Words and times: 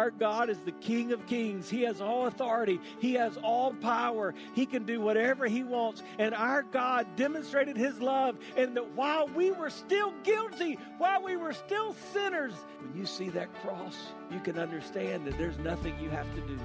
Our 0.00 0.10
God 0.10 0.48
is 0.48 0.56
the 0.60 0.72
King 0.72 1.12
of 1.12 1.26
Kings. 1.26 1.68
He 1.68 1.82
has 1.82 2.00
all 2.00 2.26
authority, 2.26 2.80
He 3.00 3.12
has 3.14 3.36
all 3.36 3.74
power. 3.74 4.32
He 4.54 4.64
can 4.64 4.84
do 4.84 4.98
whatever 4.98 5.46
He 5.46 5.62
wants. 5.62 6.02
And 6.18 6.34
our 6.34 6.62
God 6.62 7.06
demonstrated 7.16 7.76
His 7.76 8.00
love. 8.00 8.38
And 8.56 8.74
that 8.78 8.92
while 8.92 9.28
we 9.28 9.50
were 9.50 9.68
still 9.68 10.14
guilty, 10.22 10.78
while 10.96 11.22
we 11.22 11.36
were 11.36 11.52
still 11.52 11.94
sinners, 12.14 12.54
when 12.80 12.98
you 12.98 13.06
see 13.06 13.28
that 13.30 13.48
cross, 13.62 13.96
you 14.30 14.40
can 14.40 14.58
understand 14.58 15.26
that 15.26 15.36
there's 15.36 15.58
nothing 15.58 15.94
you 16.00 16.08
have 16.10 16.32
to 16.34 16.40
do. 16.42 16.58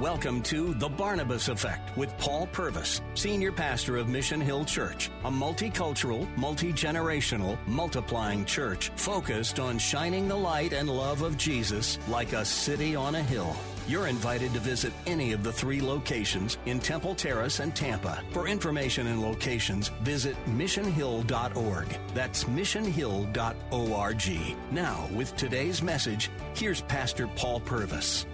Welcome 0.00 0.42
to 0.44 0.74
The 0.74 0.88
Barnabas 0.88 1.48
Effect 1.48 1.96
with 1.96 2.16
Paul 2.18 2.48
Purvis, 2.48 3.00
Senior 3.14 3.52
Pastor 3.52 3.96
of 3.96 4.08
Mission 4.08 4.40
Hill 4.40 4.64
Church, 4.64 5.10
a 5.24 5.30
multicultural, 5.30 6.28
multi 6.36 6.72
generational, 6.72 7.56
multiplying 7.66 8.44
church 8.44 8.90
focused 8.96 9.60
on 9.60 9.78
shining 9.78 10.28
the 10.28 10.36
light 10.36 10.72
and 10.72 10.88
love 10.88 11.22
of 11.22 11.38
Jesus 11.38 11.98
like 12.08 12.32
a 12.32 12.44
city 12.44 12.96
on 12.96 13.14
a 13.14 13.22
hill. 13.22 13.56
You're 13.86 14.08
invited 14.08 14.54
to 14.54 14.60
visit 14.60 14.94
any 15.06 15.32
of 15.32 15.42
the 15.42 15.52
three 15.52 15.82
locations 15.82 16.56
in 16.64 16.80
Temple 16.80 17.14
Terrace 17.14 17.60
and 17.60 17.76
Tampa. 17.76 18.24
For 18.30 18.48
information 18.48 19.08
and 19.08 19.20
locations, 19.20 19.88
visit 20.02 20.36
missionhill.org. 20.46 21.98
That's 22.14 22.44
missionhill.org. 22.44 24.56
Now, 24.72 25.06
with 25.12 25.36
today's 25.36 25.82
message, 25.82 26.30
here's 26.54 26.80
Pastor 26.80 27.26
Paul 27.36 27.60
Purvis 27.60 28.24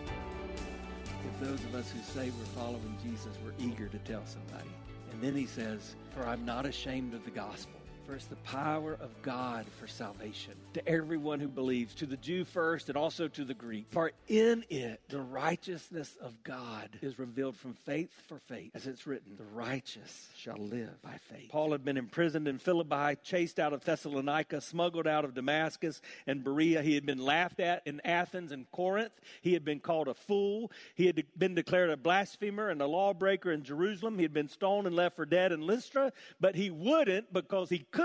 If 1.26 1.40
those 1.40 1.64
of 1.64 1.74
us 1.74 1.90
who 1.90 2.00
say 2.00 2.30
we're 2.30 2.62
following 2.62 2.96
Jesus, 3.02 3.36
we're 3.44 3.54
eager 3.58 3.88
to 3.88 3.98
tell 3.98 4.22
somebody. 4.26 4.70
And 5.10 5.20
then 5.20 5.34
he 5.34 5.46
says, 5.46 5.96
For 6.14 6.28
I'm 6.28 6.44
not 6.44 6.64
ashamed 6.64 7.12
of 7.12 7.24
the 7.24 7.32
gospel. 7.32 7.79
First, 8.10 8.30
the 8.30 8.36
power 8.36 8.98
of 9.00 9.10
God 9.22 9.66
for 9.78 9.86
salvation 9.86 10.54
to 10.74 10.88
everyone 10.88 11.38
who 11.38 11.46
believes, 11.46 11.94
to 11.94 12.06
the 12.06 12.16
Jew 12.16 12.44
first 12.44 12.88
and 12.88 12.98
also 12.98 13.28
to 13.28 13.44
the 13.44 13.54
Greek. 13.54 13.86
For 13.90 14.10
in 14.26 14.64
it, 14.68 15.00
the 15.08 15.20
righteousness 15.20 16.16
of 16.20 16.42
God 16.42 16.88
is 17.02 17.20
revealed 17.20 17.56
from 17.56 17.74
faith 17.74 18.10
for 18.26 18.40
faith. 18.48 18.72
As 18.74 18.88
it's 18.88 19.06
written, 19.06 19.36
the 19.36 19.44
righteous 19.44 20.28
shall 20.36 20.56
live 20.56 21.00
by 21.02 21.18
faith. 21.30 21.50
Paul 21.50 21.70
had 21.70 21.84
been 21.84 21.96
imprisoned 21.96 22.48
in 22.48 22.58
Philippi, 22.58 23.16
chased 23.22 23.60
out 23.60 23.72
of 23.72 23.84
Thessalonica, 23.84 24.60
smuggled 24.60 25.06
out 25.06 25.24
of 25.24 25.34
Damascus 25.34 26.02
and 26.26 26.42
Berea. 26.42 26.82
He 26.82 26.96
had 26.96 27.06
been 27.06 27.24
laughed 27.24 27.60
at 27.60 27.86
in 27.86 28.00
Athens 28.04 28.50
and 28.50 28.68
Corinth. 28.72 29.12
He 29.40 29.52
had 29.52 29.64
been 29.64 29.78
called 29.78 30.08
a 30.08 30.14
fool. 30.14 30.72
He 30.96 31.06
had 31.06 31.22
been 31.38 31.54
declared 31.54 31.90
a 31.90 31.96
blasphemer 31.96 32.70
and 32.70 32.82
a 32.82 32.86
lawbreaker 32.88 33.52
in 33.52 33.62
Jerusalem. 33.62 34.16
He 34.16 34.24
had 34.24 34.34
been 34.34 34.48
stoned 34.48 34.88
and 34.88 34.96
left 34.96 35.14
for 35.14 35.26
dead 35.26 35.52
in 35.52 35.60
Lystra, 35.60 36.12
but 36.40 36.56
he 36.56 36.70
wouldn't 36.70 37.32
because 37.32 37.70
he 37.70 37.78
couldn't 37.78 37.99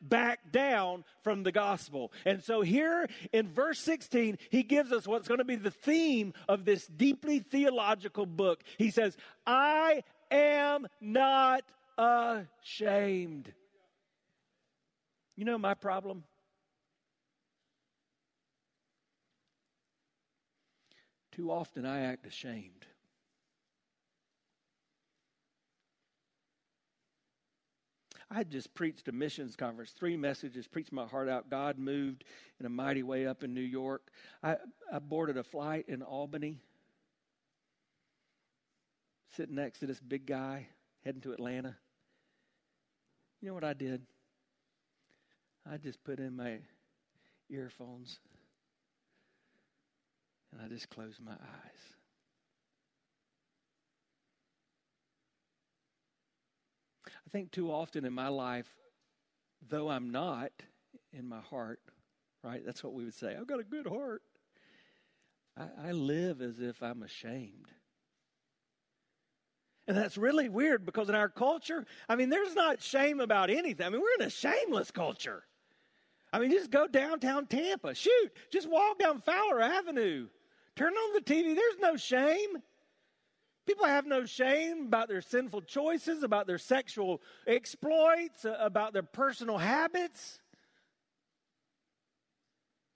back 0.00 0.50
down 0.50 1.04
from 1.22 1.42
the 1.42 1.52
gospel. 1.52 2.12
And 2.24 2.42
so 2.42 2.62
here 2.62 3.08
in 3.32 3.48
verse 3.48 3.78
16, 3.80 4.38
he 4.50 4.62
gives 4.62 4.92
us 4.92 5.06
what's 5.06 5.28
going 5.28 5.38
to 5.38 5.44
be 5.44 5.56
the 5.56 5.70
theme 5.70 6.32
of 6.48 6.64
this 6.64 6.86
deeply 6.86 7.40
theological 7.40 8.26
book. 8.26 8.62
He 8.78 8.90
says, 8.90 9.16
I 9.46 10.02
am 10.30 10.86
not 11.00 11.64
ashamed. 11.98 13.52
You 15.36 15.44
know 15.44 15.58
my 15.58 15.74
problem? 15.74 16.24
Too 21.32 21.50
often 21.50 21.86
I 21.86 22.00
act 22.00 22.26
ashamed. 22.26 22.86
I 28.34 28.44
just 28.44 28.72
preached 28.72 29.08
a 29.08 29.12
missions 29.12 29.56
conference, 29.56 29.90
three 29.90 30.16
messages, 30.16 30.66
preached 30.66 30.90
my 30.90 31.06
heart 31.06 31.28
out. 31.28 31.50
God 31.50 31.78
moved 31.78 32.24
in 32.58 32.64
a 32.64 32.70
mighty 32.70 33.02
way 33.02 33.26
up 33.26 33.44
in 33.44 33.52
New 33.52 33.60
York. 33.60 34.10
I, 34.42 34.56
I 34.90 35.00
boarded 35.00 35.36
a 35.36 35.44
flight 35.44 35.84
in 35.86 36.00
Albany, 36.00 36.58
sitting 39.36 39.56
next 39.56 39.80
to 39.80 39.86
this 39.86 40.00
big 40.00 40.24
guy 40.24 40.66
heading 41.04 41.20
to 41.22 41.32
Atlanta. 41.32 41.76
You 43.42 43.48
know 43.48 43.54
what 43.54 43.64
I 43.64 43.74
did? 43.74 44.00
I 45.70 45.76
just 45.76 46.02
put 46.02 46.18
in 46.18 46.34
my 46.34 46.58
earphones 47.50 48.18
and 50.52 50.62
I 50.62 50.68
just 50.68 50.88
closed 50.88 51.20
my 51.20 51.32
eyes. 51.32 51.38
I 57.06 57.21
think 57.32 57.50
too 57.50 57.72
often 57.72 58.04
in 58.04 58.12
my 58.12 58.28
life, 58.28 58.68
though 59.68 59.90
I'm 59.90 60.10
not 60.10 60.52
in 61.12 61.28
my 61.28 61.40
heart, 61.40 61.80
right? 62.44 62.62
That's 62.64 62.84
what 62.84 62.92
we 62.92 63.04
would 63.04 63.14
say. 63.14 63.34
I've 63.34 63.46
got 63.46 63.60
a 63.60 63.64
good 63.64 63.86
heart. 63.86 64.22
I, 65.56 65.88
I 65.88 65.92
live 65.92 66.40
as 66.42 66.60
if 66.60 66.82
I'm 66.82 67.02
ashamed. 67.02 67.68
And 69.88 69.96
that's 69.96 70.16
really 70.16 70.48
weird 70.48 70.86
because 70.86 71.08
in 71.08 71.14
our 71.14 71.28
culture, 71.28 71.84
I 72.08 72.14
mean, 72.14 72.28
there's 72.28 72.54
not 72.54 72.80
shame 72.80 73.20
about 73.20 73.50
anything. 73.50 73.84
I 73.84 73.90
mean, 73.90 74.00
we're 74.00 74.20
in 74.20 74.26
a 74.26 74.30
shameless 74.30 74.90
culture. 74.90 75.42
I 76.32 76.38
mean, 76.38 76.50
just 76.50 76.70
go 76.70 76.86
downtown 76.86 77.46
Tampa. 77.46 77.94
Shoot, 77.94 78.32
just 78.50 78.70
walk 78.70 78.98
down 78.98 79.20
Fowler 79.20 79.60
Avenue. 79.60 80.28
Turn 80.76 80.92
on 80.94 81.14
the 81.14 81.20
TV. 81.20 81.54
There's 81.54 81.78
no 81.80 81.96
shame. 81.96 82.62
People 83.72 83.86
have 83.86 84.04
no 84.04 84.26
shame 84.26 84.84
about 84.84 85.08
their 85.08 85.22
sinful 85.22 85.62
choices, 85.62 86.22
about 86.22 86.46
their 86.46 86.58
sexual 86.58 87.22
exploits, 87.46 88.44
uh, 88.44 88.54
about 88.60 88.92
their 88.92 89.02
personal 89.02 89.56
habits. 89.56 90.40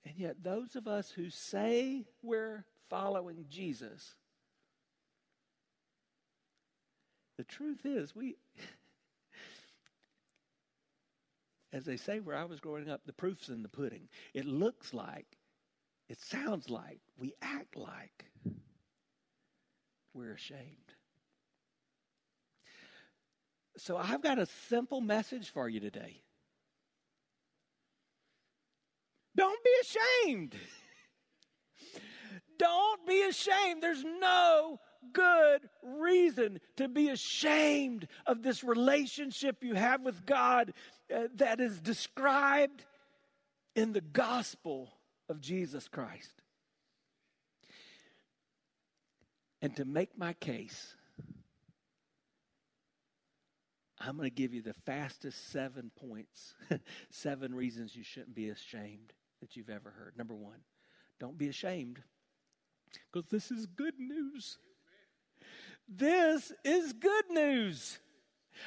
And 0.04 0.14
yet, 0.18 0.42
those 0.42 0.76
of 0.76 0.86
us 0.86 1.10
who 1.10 1.30
say 1.30 2.04
we're 2.22 2.66
following 2.90 3.46
Jesus, 3.48 4.16
the 7.38 7.44
truth 7.44 7.86
is, 7.86 8.14
we, 8.14 8.36
as 11.72 11.86
they 11.86 11.96
say 11.96 12.20
where 12.20 12.36
I 12.36 12.44
was 12.44 12.60
growing 12.60 12.90
up, 12.90 13.00
the 13.06 13.14
proof's 13.14 13.48
in 13.48 13.62
the 13.62 13.70
pudding. 13.70 14.10
It 14.34 14.44
looks 14.44 14.92
like, 14.92 15.38
it 16.10 16.20
sounds 16.20 16.68
like, 16.68 17.00
we 17.16 17.32
act 17.40 17.76
like 17.76 18.26
we're 20.16 20.32
ashamed. 20.32 20.60
So 23.76 23.96
I've 23.96 24.22
got 24.22 24.38
a 24.38 24.46
simple 24.68 25.00
message 25.00 25.50
for 25.50 25.68
you 25.68 25.80
today. 25.80 26.22
Don't 29.36 29.62
be 29.62 29.70
ashamed. 29.82 30.56
Don't 32.58 33.06
be 33.06 33.20
ashamed. 33.22 33.82
There's 33.82 34.02
no 34.02 34.80
good 35.12 35.68
reason 35.82 36.58
to 36.78 36.88
be 36.88 37.10
ashamed 37.10 38.08
of 38.26 38.42
this 38.42 38.64
relationship 38.64 39.62
you 39.62 39.74
have 39.74 40.00
with 40.00 40.24
God 40.24 40.72
uh, 41.14 41.24
that 41.34 41.60
is 41.60 41.80
described 41.80 42.84
in 43.74 43.92
the 43.92 44.00
gospel 44.00 44.90
of 45.28 45.40
Jesus 45.40 45.86
Christ. 45.86 46.42
And 49.66 49.74
to 49.78 49.84
make 49.84 50.16
my 50.16 50.32
case, 50.34 50.94
I'm 53.98 54.16
going 54.16 54.30
to 54.30 54.32
give 54.32 54.54
you 54.54 54.62
the 54.62 54.76
fastest 54.84 55.50
seven 55.50 55.90
points, 55.96 56.54
seven 57.10 57.52
reasons 57.52 57.96
you 57.96 58.04
shouldn't 58.04 58.36
be 58.36 58.50
ashamed 58.50 59.12
that 59.40 59.56
you've 59.56 59.68
ever 59.68 59.90
heard. 59.90 60.16
Number 60.16 60.36
one, 60.36 60.60
don't 61.18 61.36
be 61.36 61.48
ashamed 61.48 61.98
because 63.12 63.28
this 63.28 63.50
is 63.50 63.66
good 63.66 63.98
news. 63.98 64.58
This 65.88 66.52
is 66.64 66.92
good 66.92 67.28
news. 67.28 67.98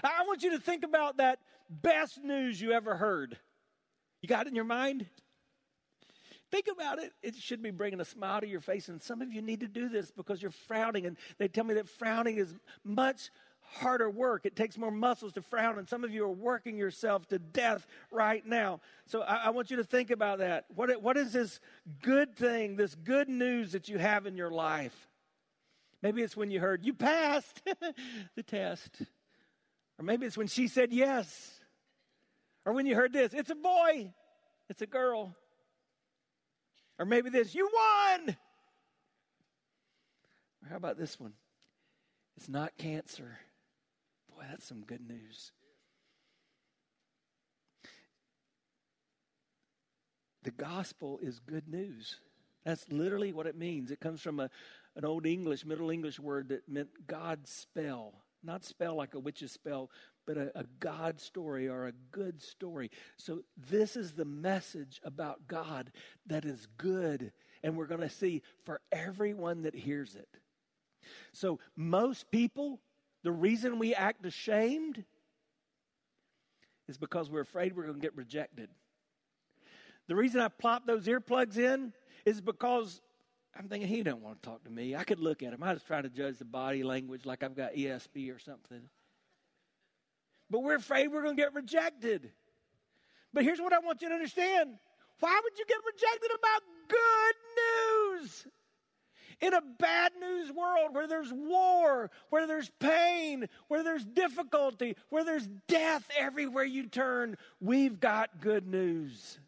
I 0.03 0.25
want 0.27 0.43
you 0.43 0.51
to 0.51 0.59
think 0.59 0.83
about 0.83 1.15
that 1.15 1.39
best 1.69 2.21
news 2.21 2.59
you 2.59 2.73
ever 2.73 2.97
heard. 2.97 3.37
You 4.21 4.27
got 4.27 4.47
it 4.47 4.49
in 4.49 4.55
your 4.55 4.65
mind? 4.65 5.05
Think 6.51 6.67
about 6.71 6.99
it. 6.99 7.13
It 7.21 7.35
should 7.35 7.61
be 7.61 7.71
bringing 7.71 7.99
a 8.01 8.05
smile 8.05 8.41
to 8.41 8.47
your 8.47 8.59
face. 8.59 8.89
And 8.89 9.01
some 9.01 9.21
of 9.21 9.31
you 9.31 9.41
need 9.41 9.59
to 9.59 9.67
do 9.67 9.87
this 9.87 10.11
because 10.11 10.41
you're 10.41 10.51
frowning. 10.51 11.05
And 11.05 11.17
they 11.37 11.47
tell 11.47 11.63
me 11.63 11.75
that 11.75 11.87
frowning 11.87 12.37
is 12.37 12.53
much 12.83 13.29
harder 13.61 14.09
work. 14.09 14.45
It 14.45 14.55
takes 14.55 14.77
more 14.77 14.91
muscles 14.91 15.33
to 15.33 15.41
frown, 15.41 15.77
and 15.77 15.87
some 15.87 16.03
of 16.03 16.11
you 16.11 16.25
are 16.25 16.31
working 16.31 16.77
yourself 16.77 17.27
to 17.27 17.39
death 17.39 17.85
right 18.11 18.45
now. 18.45 18.81
So 19.05 19.21
I, 19.21 19.45
I 19.45 19.49
want 19.51 19.71
you 19.71 19.77
to 19.77 19.83
think 19.83 20.11
about 20.11 20.39
that. 20.39 20.65
What, 20.73 21.01
what 21.01 21.17
is 21.17 21.33
this 21.33 21.59
good 22.01 22.35
thing, 22.35 22.75
this 22.75 22.95
good 22.95 23.29
news 23.29 23.73
that 23.73 23.87
you 23.87 23.97
have 23.97 24.25
in 24.25 24.35
your 24.35 24.51
life? 24.51 25.07
Maybe 26.01 26.21
it's 26.21 26.35
when 26.35 26.49
you 26.49 26.59
heard, 26.59 26.83
you 26.83 26.93
passed 26.93 27.61
the 28.35 28.43
test. 28.43 29.01
Or 29.97 30.05
maybe 30.05 30.25
it's 30.25 30.37
when 30.37 30.47
she 30.47 30.67
said 30.67 30.93
yes. 30.93 31.59
Or 32.65 32.73
when 32.73 32.85
you 32.85 32.95
heard 32.95 33.13
this, 33.13 33.33
it's 33.33 33.49
a 33.49 33.55
boy, 33.55 34.13
it's 34.69 34.81
a 34.81 34.87
girl. 34.87 35.35
Or 36.99 37.05
maybe 37.05 37.29
this, 37.29 37.55
you 37.55 37.69
won. 37.73 38.35
Or 40.61 40.69
how 40.69 40.75
about 40.75 40.97
this 40.97 41.17
one? 41.19 41.33
It's 42.35 42.49
not 42.49 42.77
cancer. 42.77 43.39
Boy, 44.35 44.43
that's 44.49 44.67
some 44.67 44.81
good 44.81 45.07
news. 45.07 45.53
The 50.43 50.51
gospel 50.51 51.19
is 51.21 51.39
good 51.39 51.67
news. 51.67 52.17
That's 52.65 52.85
literally 52.89 53.33
what 53.33 53.47
it 53.47 53.57
means. 53.57 53.91
It 53.91 53.99
comes 53.99 54.21
from 54.21 54.39
a, 54.39 54.49
an 54.95 55.05
old 55.05 55.25
English, 55.25 55.65
Middle 55.65 55.89
English 55.89 56.19
word 56.19 56.49
that 56.49 56.67
meant 56.67 57.07
God's 57.07 57.49
spell. 57.49 58.13
Not 58.43 58.63
spell 58.63 58.95
like 58.95 59.15
a 59.15 59.19
witch's 59.19 59.51
spell, 59.51 59.89
but 60.25 60.37
a, 60.37 60.59
a 60.59 60.65
God 60.79 61.19
story 61.19 61.67
or 61.67 61.87
a 61.87 61.91
good 62.11 62.41
story. 62.41 62.91
So, 63.17 63.43
this 63.69 63.95
is 63.95 64.13
the 64.13 64.25
message 64.25 65.01
about 65.03 65.47
God 65.47 65.91
that 66.27 66.45
is 66.45 66.67
good. 66.77 67.31
And 67.63 67.75
we're 67.75 67.87
going 67.87 68.01
to 68.01 68.09
see 68.09 68.41
for 68.63 68.79
everyone 68.91 69.63
that 69.63 69.75
hears 69.75 70.15
it. 70.15 70.29
So, 71.33 71.59
most 71.75 72.31
people, 72.31 72.79
the 73.23 73.31
reason 73.31 73.79
we 73.79 73.93
act 73.95 74.25
ashamed 74.25 75.03
is 76.87 76.97
because 76.97 77.29
we're 77.29 77.41
afraid 77.41 77.75
we're 77.75 77.83
going 77.83 77.95
to 77.95 78.01
get 78.01 78.15
rejected. 78.15 78.69
The 80.07 80.15
reason 80.15 80.41
I 80.41 80.47
plop 80.47 80.87
those 80.87 81.05
earplugs 81.05 81.57
in 81.57 81.93
is 82.25 82.41
because 82.41 82.99
I'm 83.57 83.67
thinking 83.67 83.87
he 83.87 84.03
don't 84.03 84.21
want 84.21 84.41
to 84.41 84.49
talk 84.49 84.63
to 84.63 84.71
me. 84.71 84.95
I 84.95 85.03
could 85.03 85.19
look 85.19 85.43
at 85.43 85.53
him. 85.53 85.61
I 85.61 85.73
just 85.73 85.85
try 85.85 86.01
to 86.01 86.09
judge 86.09 86.39
the 86.39 86.45
body 86.45 86.83
language 86.83 87.25
like 87.25 87.43
I've 87.43 87.55
got 87.55 87.73
ESP 87.73 88.33
or 88.33 88.39
something. 88.39 88.81
But 90.49 90.63
we're 90.63 90.75
afraid 90.75 91.11
we're 91.11 91.23
going 91.23 91.35
to 91.35 91.41
get 91.41 91.53
rejected. 91.53 92.31
But 93.33 93.43
here's 93.43 93.59
what 93.59 93.73
I 93.73 93.79
want 93.79 94.01
you 94.01 94.09
to 94.09 94.15
understand. 94.15 94.71
Why 95.19 95.39
would 95.43 95.59
you 95.59 95.65
get 95.67 95.77
rejected 95.85 96.31
about 96.37 96.61
good 96.87 98.21
news? 98.21 98.47
In 99.41 99.53
a 99.53 99.61
bad 99.79 100.11
news 100.19 100.51
world 100.51 100.93
where 100.93 101.07
there's 101.07 101.31
war, 101.31 102.11
where 102.29 102.45
there's 102.45 102.69
pain, 102.79 103.47
where 103.67 103.83
there's 103.83 104.03
difficulty, 104.03 104.97
where 105.09 105.23
there's 105.23 105.47
death 105.67 106.09
everywhere 106.17 106.65
you 106.65 106.87
turn, 106.87 107.37
we've 107.61 107.99
got 107.99 108.41
good 108.41 108.67
news. 108.67 109.39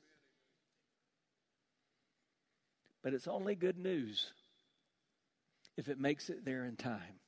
But 3.03 3.13
it's 3.13 3.27
only 3.27 3.56
good 3.56 3.77
news 3.77 4.31
if 5.75 5.89
it 5.89 6.00
makes 6.00 6.30
it 6.30 6.45
there 6.45 6.65
in 6.65 6.75
time. 6.75 7.20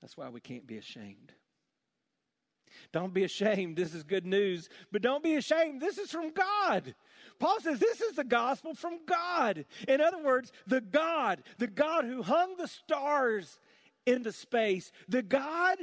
That's 0.00 0.16
why 0.16 0.28
we 0.28 0.40
can't 0.40 0.66
be 0.66 0.78
ashamed. 0.78 1.32
Don't 2.92 3.12
be 3.12 3.24
ashamed. 3.24 3.76
This 3.76 3.94
is 3.94 4.02
good 4.02 4.26
news. 4.26 4.68
But 4.92 5.02
don't 5.02 5.22
be 5.22 5.34
ashamed. 5.34 5.80
This 5.80 5.98
is 5.98 6.10
from 6.10 6.30
God. 6.30 6.94
Paul 7.38 7.60
says 7.60 7.78
this 7.78 8.00
is 8.00 8.14
the 8.14 8.24
gospel 8.24 8.74
from 8.74 9.00
God. 9.06 9.64
In 9.86 10.00
other 10.00 10.22
words, 10.22 10.52
the 10.66 10.80
God, 10.80 11.42
the 11.58 11.66
God 11.66 12.04
who 12.04 12.22
hung 12.22 12.56
the 12.56 12.68
stars 12.68 13.58
into 14.06 14.32
space, 14.32 14.92
the 15.08 15.22
God 15.22 15.78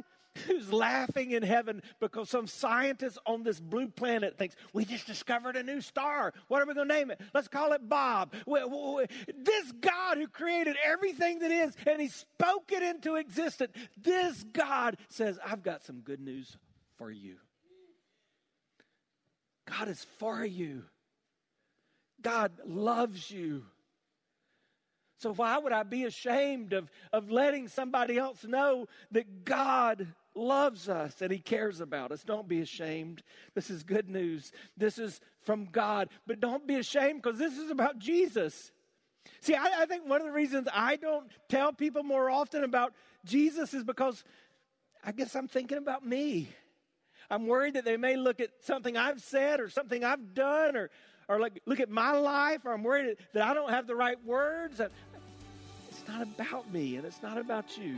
who's 0.47 0.71
laughing 0.71 1.31
in 1.31 1.43
heaven 1.43 1.81
because 1.99 2.29
some 2.29 2.47
scientist 2.47 3.17
on 3.25 3.43
this 3.43 3.59
blue 3.59 3.87
planet 3.87 4.37
thinks 4.37 4.55
we 4.73 4.85
just 4.85 5.07
discovered 5.07 5.55
a 5.55 5.63
new 5.63 5.81
star. 5.81 6.33
What 6.47 6.61
are 6.61 6.65
we 6.65 6.73
going 6.73 6.87
to 6.87 6.93
name 6.93 7.11
it? 7.11 7.21
Let's 7.33 7.47
call 7.47 7.73
it 7.73 7.87
Bob. 7.87 8.33
This 8.45 9.71
God 9.79 10.17
who 10.17 10.27
created 10.27 10.75
everything 10.83 11.39
that 11.39 11.51
is 11.51 11.75
and 11.87 12.01
he 12.01 12.07
spoke 12.07 12.71
it 12.71 12.83
into 12.83 13.15
existence, 13.15 13.73
this 13.97 14.43
God 14.43 14.97
says, 15.09 15.39
I've 15.45 15.63
got 15.63 15.83
some 15.83 15.99
good 15.99 16.19
news 16.19 16.57
for 16.97 17.11
you. 17.11 17.35
God 19.65 19.87
is 19.87 20.05
for 20.19 20.45
you. 20.45 20.83
God 22.21 22.51
loves 22.65 23.29
you. 23.29 23.63
So, 25.17 25.33
why 25.33 25.57
would 25.57 25.71
I 25.71 25.83
be 25.83 26.03
ashamed 26.03 26.73
of, 26.73 26.89
of 27.13 27.31
letting 27.31 27.67
somebody 27.67 28.17
else 28.17 28.43
know 28.43 28.87
that 29.11 29.45
God 29.45 30.07
loves 30.35 30.89
us 30.89 31.21
and 31.21 31.31
He 31.31 31.39
cares 31.39 31.81
about 31.81 32.11
us? 32.11 32.23
Don't 32.23 32.47
be 32.47 32.61
ashamed. 32.61 33.23
This 33.53 33.69
is 33.69 33.83
good 33.83 34.09
news. 34.09 34.51
This 34.77 34.97
is 34.97 35.21
from 35.41 35.65
God. 35.65 36.09
But 36.27 36.39
don't 36.39 36.67
be 36.67 36.75
ashamed 36.75 37.21
because 37.21 37.39
this 37.39 37.57
is 37.57 37.71
about 37.71 37.99
Jesus. 37.99 38.71
See, 39.41 39.55
I, 39.55 39.81
I, 39.81 39.85
think 39.85 40.07
one 40.07 40.21
of 40.21 40.27
the 40.27 40.33
reasons 40.33 40.67
I 40.73 40.97
don't 40.97 41.27
tell 41.49 41.73
people 41.73 42.03
more 42.03 42.29
often 42.29 42.63
about 42.63 42.93
Jesus 43.25 43.73
is 43.73 43.83
because 43.83 44.23
I 45.03 45.11
guess 45.11 45.35
I'm 45.35 45.47
thinking 45.47 45.77
about 45.77 46.05
me. 46.05 46.49
I'm 47.29 47.47
worried 47.47 47.75
that 47.75 47.85
they 47.85 47.97
may 47.97 48.17
look 48.17 48.39
at 48.39 48.49
something 48.61 48.97
I've 48.97 49.21
said 49.21 49.59
or 49.59 49.69
something 49.69 50.03
I've 50.03 50.33
done 50.33 50.75
or, 50.75 50.89
or 51.27 51.39
like 51.39 51.61
look 51.65 51.79
at 51.79 51.89
my 51.89 52.11
life 52.11 52.65
or 52.65 52.73
I'm 52.73 52.83
worried 52.83 53.17
that 53.33 53.43
I 53.43 53.53
don't 53.53 53.71
have 53.71 53.87
the 53.87 53.95
right 53.95 54.23
words. 54.23 54.79
It's 55.89 56.07
not 56.07 56.21
about 56.21 56.71
me 56.71 56.97
and 56.97 57.05
it's 57.05 57.21
not 57.23 57.37
about 57.37 57.77
you. 57.77 57.97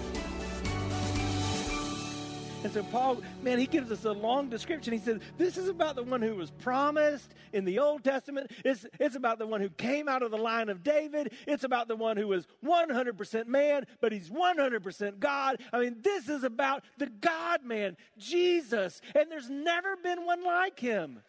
And 2.63 2.71
so 2.71 2.83
Paul, 2.83 3.21
man, 3.41 3.57
he 3.57 3.65
gives 3.65 3.91
us 3.91 4.05
a 4.05 4.11
long 4.11 4.49
description. 4.49 4.93
He 4.93 4.99
says, 4.99 5.19
This 5.37 5.57
is 5.57 5.67
about 5.67 5.95
the 5.95 6.03
one 6.03 6.21
who 6.21 6.35
was 6.35 6.51
promised 6.51 7.33
in 7.53 7.65
the 7.65 7.79
Old 7.79 8.03
Testament. 8.03 8.51
It's, 8.63 8.85
it's 8.99 9.15
about 9.15 9.39
the 9.39 9.47
one 9.47 9.61
who 9.61 9.69
came 9.69 10.07
out 10.07 10.21
of 10.21 10.29
the 10.29 10.37
line 10.37 10.69
of 10.69 10.83
David. 10.83 11.33
It's 11.47 11.63
about 11.63 11.87
the 11.87 11.95
one 11.95 12.17
who 12.17 12.27
was 12.27 12.45
100% 12.63 13.47
man, 13.47 13.87
but 13.99 14.11
he's 14.11 14.29
100% 14.29 15.19
God. 15.19 15.57
I 15.73 15.79
mean, 15.79 15.97
this 16.03 16.29
is 16.29 16.43
about 16.43 16.83
the 16.97 17.07
God 17.07 17.63
man, 17.63 17.97
Jesus. 18.19 19.01
And 19.15 19.31
there's 19.31 19.49
never 19.49 19.97
been 19.97 20.23
one 20.25 20.43
like 20.43 20.79
him. 20.79 21.19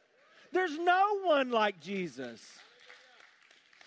There's 0.53 0.79
no 0.79 1.21
one 1.23 1.51
like 1.51 1.81
Jesus. 1.81 2.43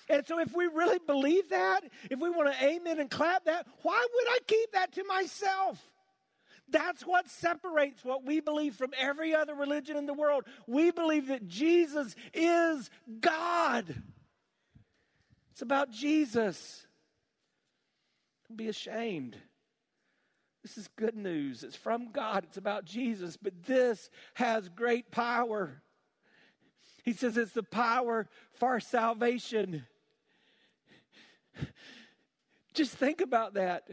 And 0.09 0.25
so, 0.25 0.39
if 0.39 0.53
we 0.55 0.65
really 0.65 0.99
believe 0.99 1.49
that, 1.49 1.81
if 2.09 2.19
we 2.19 2.29
want 2.29 2.51
to 2.53 2.65
amen 2.65 2.99
and 2.99 3.09
clap 3.09 3.45
that, 3.45 3.67
why 3.81 4.07
would 4.13 4.27
I 4.29 4.39
keep 4.47 4.71
that 4.73 4.93
to 4.93 5.03
myself? 5.03 5.83
That's 6.75 7.03
what 7.03 7.29
separates 7.29 8.03
what 8.03 8.25
we 8.25 8.41
believe 8.41 8.75
from 8.75 8.91
every 8.99 9.33
other 9.33 9.55
religion 9.55 9.95
in 9.95 10.05
the 10.05 10.13
world. 10.13 10.43
We 10.67 10.91
believe 10.91 11.27
that 11.27 11.47
Jesus 11.47 12.17
is 12.33 12.89
God. 13.21 13.95
It's 15.53 15.61
about 15.61 15.89
Jesus. 15.89 16.85
Don't 18.49 18.57
be 18.57 18.67
ashamed. 18.67 19.37
This 20.63 20.77
is 20.77 20.89
good 20.97 21.15
news. 21.15 21.63
It's 21.63 21.77
from 21.77 22.11
God. 22.11 22.43
It's 22.43 22.57
about 22.57 22.83
Jesus, 22.83 23.37
but 23.37 23.53
this 23.63 24.09
has 24.33 24.67
great 24.67 25.11
power. 25.11 25.81
He 27.05 27.13
says 27.13 27.37
it's 27.37 27.53
the 27.53 27.63
power 27.63 28.27
for 28.51 28.81
salvation. 28.81 29.85
Just 32.73 32.91
think 32.95 33.21
about 33.21 33.53
that. 33.53 33.87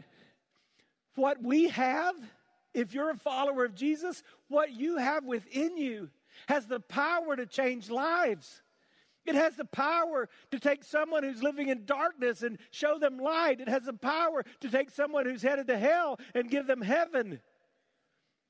What 1.15 1.41
we 1.41 1.69
have 1.69 2.15
if 2.73 2.93
you're 2.93 3.11
a 3.11 3.17
follower 3.17 3.65
of 3.65 3.75
Jesus, 3.75 4.23
what 4.47 4.71
you 4.71 4.97
have 4.97 5.25
within 5.25 5.77
you 5.77 6.09
has 6.47 6.65
the 6.65 6.79
power 6.79 7.35
to 7.35 7.45
change 7.45 7.89
lives. 7.89 8.61
It 9.25 9.35
has 9.35 9.55
the 9.55 9.65
power 9.65 10.27
to 10.51 10.59
take 10.59 10.83
someone 10.83 11.23
who's 11.23 11.41
living 11.41 11.69
in 11.69 11.85
darkness 11.85 12.43
and 12.43 12.57
show 12.71 12.99
them 12.99 13.17
light. 13.17 13.61
It 13.61 13.69
has 13.69 13.83
the 13.83 13.93
power 13.93 14.43
to 14.61 14.69
take 14.69 14.89
someone 14.89 15.25
who's 15.25 15.41
headed 15.41 15.67
to 15.67 15.77
hell 15.77 16.19
and 16.33 16.49
give 16.49 16.67
them 16.67 16.81
heaven. 16.81 17.39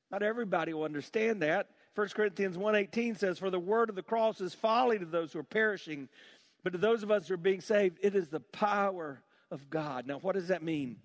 Not 0.10 0.24
everybody 0.24 0.74
will 0.74 0.84
understand 0.84 1.42
that. 1.42 1.70
1 1.96 2.10
Corinthians 2.10 2.58
1:18 2.58 3.16
says 3.16 3.38
for 3.38 3.52
the 3.52 3.60
word 3.60 3.90
of 3.90 3.96
the 3.96 4.02
cross 4.02 4.42
is 4.42 4.56
folly 4.56 4.98
to 4.98 5.06
those 5.06 5.34
who 5.34 5.40
are 5.40 5.44
perishing, 5.44 6.10
but 6.64 6.74
to 6.74 6.80
those 6.80 7.04
of 7.04 7.12
us 7.12 7.28
who 7.28 7.36
are 7.36 7.38
being 7.38 7.62
saved 7.62 8.00
it 8.02 8.16
is 8.16 8.30
the 8.30 8.40
power 8.40 9.22
of 9.52 9.70
God. 9.70 10.08
Now 10.08 10.18
what 10.18 10.34
does 10.34 10.48
that 10.48 10.64
mean? 10.64 10.98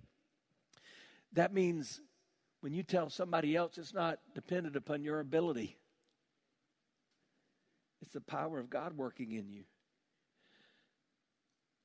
That 1.32 1.52
means 1.52 2.00
when 2.60 2.72
you 2.72 2.82
tell 2.82 3.08
somebody 3.08 3.54
else 3.56 3.78
it's 3.78 3.94
not 3.94 4.18
dependent 4.34 4.76
upon 4.76 5.02
your 5.02 5.20
ability. 5.20 5.76
It's 8.02 8.12
the 8.12 8.20
power 8.20 8.58
of 8.58 8.70
God 8.70 8.96
working 8.96 9.32
in 9.32 9.48
you. 9.48 9.64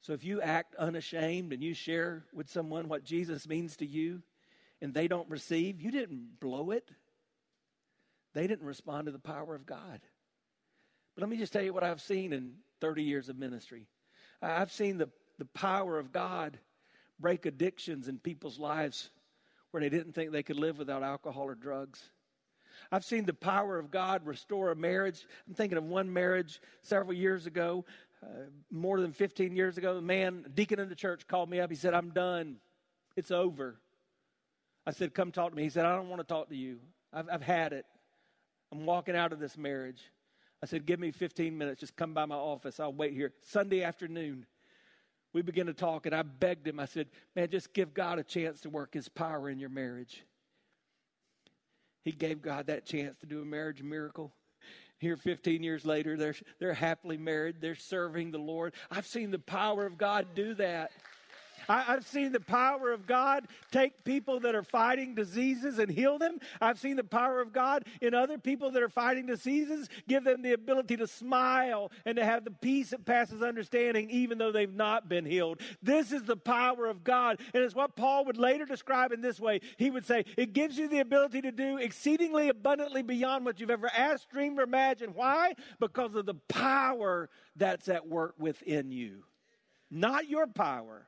So 0.01 0.13
if 0.13 0.23
you 0.23 0.41
act 0.41 0.75
unashamed 0.75 1.53
and 1.53 1.63
you 1.63 1.73
share 1.73 2.25
with 2.33 2.49
someone 2.49 2.89
what 2.89 3.05
Jesus 3.05 3.47
means 3.47 3.77
to 3.77 3.85
you 3.85 4.21
and 4.81 4.93
they 4.93 5.07
don't 5.07 5.29
receive, 5.29 5.81
you 5.81 5.91
didn't 5.91 6.39
blow 6.39 6.71
it. 6.71 6.91
They 8.33 8.47
didn't 8.47 8.65
respond 8.65 9.05
to 9.05 9.11
the 9.11 9.19
power 9.19 9.55
of 9.55 9.65
God. 9.65 10.01
But 11.15 11.21
let 11.21 11.29
me 11.29 11.37
just 11.37 11.53
tell 11.53 11.63
you 11.63 11.73
what 11.73 11.83
I've 11.83 12.01
seen 12.01 12.33
in 12.33 12.55
30 12.81 13.03
years 13.03 13.29
of 13.29 13.37
ministry. 13.37 13.87
I've 14.41 14.71
seen 14.71 14.97
the, 14.97 15.09
the 15.37 15.45
power 15.45 15.97
of 15.97 16.11
God 16.11 16.59
break 17.19 17.45
addictions 17.45 18.07
in 18.07 18.17
people's 18.17 18.59
lives 18.59 19.09
where 19.73 19.81
they 19.81 19.89
didn't 19.89 20.13
think 20.13 20.31
they 20.31 20.43
could 20.43 20.59
live 20.59 20.77
without 20.77 21.01
alcohol 21.01 21.45
or 21.45 21.55
drugs. 21.55 21.99
I've 22.91 23.03
seen 23.03 23.25
the 23.25 23.33
power 23.33 23.79
of 23.79 23.89
God 23.89 24.23
restore 24.23 24.69
a 24.69 24.75
marriage. 24.75 25.25
I'm 25.47 25.55
thinking 25.55 25.79
of 25.79 25.83
one 25.83 26.13
marriage 26.13 26.61
several 26.83 27.13
years 27.13 27.47
ago, 27.47 27.83
uh, 28.21 28.27
more 28.69 29.01
than 29.01 29.11
15 29.11 29.55
years 29.55 29.79
ago. 29.79 29.95
The 29.95 30.01
man, 30.01 30.45
deacon 30.53 30.79
in 30.79 30.89
the 30.89 30.95
church, 30.95 31.25
called 31.27 31.49
me 31.49 31.59
up. 31.59 31.71
He 31.71 31.75
said, 31.75 31.95
I'm 31.95 32.11
done. 32.11 32.57
It's 33.15 33.31
over. 33.31 33.79
I 34.85 34.91
said, 34.91 35.15
Come 35.15 35.31
talk 35.31 35.49
to 35.49 35.55
me. 35.55 35.63
He 35.63 35.69
said, 35.69 35.87
I 35.87 35.95
don't 35.95 36.09
want 36.09 36.21
to 36.21 36.27
talk 36.27 36.49
to 36.49 36.55
you. 36.55 36.77
I've, 37.11 37.27
I've 37.31 37.41
had 37.41 37.73
it. 37.73 37.87
I'm 38.71 38.85
walking 38.85 39.15
out 39.15 39.33
of 39.33 39.39
this 39.39 39.57
marriage. 39.57 40.03
I 40.61 40.67
said, 40.67 40.85
Give 40.85 40.99
me 40.99 41.09
15 41.09 41.57
minutes. 41.57 41.79
Just 41.79 41.95
come 41.95 42.13
by 42.13 42.25
my 42.25 42.35
office. 42.35 42.79
I'll 42.79 42.93
wait 42.93 43.13
here. 43.13 43.33
Sunday 43.41 43.81
afternoon, 43.81 44.45
we 45.33 45.41
began 45.41 45.65
to 45.65 45.73
talk, 45.73 46.05
and 46.05 46.15
I 46.15 46.21
begged 46.21 46.67
him. 46.67 46.79
I 46.79 46.85
said, 46.85 47.07
Man, 47.35 47.49
just 47.49 47.73
give 47.73 47.93
God 47.93 48.19
a 48.19 48.23
chance 48.23 48.61
to 48.61 48.69
work 48.69 48.93
his 48.93 49.09
power 49.09 49.49
in 49.49 49.59
your 49.59 49.69
marriage. 49.69 50.23
He 52.03 52.11
gave 52.11 52.41
God 52.41 52.67
that 52.67 52.85
chance 52.85 53.17
to 53.19 53.25
do 53.25 53.41
a 53.41 53.45
marriage 53.45 53.81
miracle. 53.81 54.31
Here, 54.99 55.17
15 55.17 55.63
years 55.63 55.85
later, 55.85 56.15
they're, 56.15 56.35
they're 56.59 56.73
happily 56.73 57.17
married. 57.17 57.57
They're 57.59 57.75
serving 57.75 58.31
the 58.31 58.37
Lord. 58.37 58.73
I've 58.91 59.07
seen 59.07 59.31
the 59.31 59.39
power 59.39 59.85
of 59.85 59.97
God 59.97 60.27
do 60.35 60.53
that. 60.55 60.91
I, 61.67 61.82
have 61.82 62.05
seen 62.05 62.32
the 62.32 62.39
power 62.39 62.91
of 62.91 63.05
God 63.08 63.48
take 63.72 64.03
people 64.03 64.39
that 64.41 64.55
are 64.55 64.63
fighting 64.63 65.15
diseases 65.15 65.79
and 65.79 65.89
heal 65.89 66.17
them. 66.17 66.39
I've 66.62 66.79
seen 66.79 66.96
the 66.96 67.03
power 67.03 67.41
of 67.41 67.53
God 67.53 67.86
in 68.01 68.13
other 68.13 68.38
people 68.38 68.72
that 68.72 68.84
are 68.84 68.89
fighting 68.89 69.25
diseases, 69.25 69.89
give 70.08 70.24
them 70.24 70.41
the 70.41 70.53
ability 70.53 70.98
to 70.98 71.08
smile 71.08 71.91
and 72.05 72.15
to 72.17 72.25
have 72.25 72.43
the 72.43 72.51
peace 72.51 72.91
that 72.91 73.05
passes 73.05 73.41
understanding, 73.41 74.10
even 74.10 74.38
though 74.38 74.51
they've 74.51 74.74
not 74.74 75.10
been 75.10 75.25
healed. 75.25 75.62
This 75.82 76.12
is 76.12 76.24
the 76.24 76.38
power 76.38 76.88
of 76.88 77.03
God. 77.03 77.39
And 77.53 77.63
it's 77.63 77.75
what 77.75 77.96
Paul 77.96 78.25
would 78.25 78.38
later 78.38 78.65
describe 78.65 79.12
in 79.12 79.22
this 79.22 79.39
way. 79.39 79.62
He 79.77 79.89
would 79.89 80.05
say, 80.05 80.25
It 80.38 80.53
gives 80.53 80.77
you 80.77 80.88
the 80.88 81.00
ability 81.00 81.41
to 81.41 81.51
do 81.51 81.77
exceedingly 81.77 82.50
abundantly 82.50 83.01
beyond 83.01 83.46
what 83.46 83.60
you've 83.60 83.70
ever 83.70 83.91
asked, 83.96 84.29
dreamed, 84.29 84.60
or 84.60 84.63
imagined. 84.63 85.15
Why? 85.15 85.53
Because 85.79 86.15
of 86.15 86.25
the 86.25 86.36
power 86.48 87.29
that's 87.55 87.88
at 87.89 88.08
work 88.08 88.36
within 88.38 88.91
you. 88.91 89.24
Not 89.89 90.27
your 90.27 90.48
power, 90.48 91.08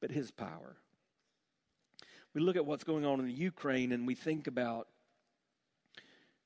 but 0.00 0.10
his 0.10 0.30
power. 0.30 0.76
We 2.34 2.40
look 2.40 2.56
at 2.56 2.66
what's 2.66 2.84
going 2.84 3.04
on 3.04 3.20
in 3.20 3.26
the 3.26 3.32
Ukraine 3.32 3.92
and 3.92 4.06
we 4.06 4.14
think 4.14 4.46
about 4.46 4.88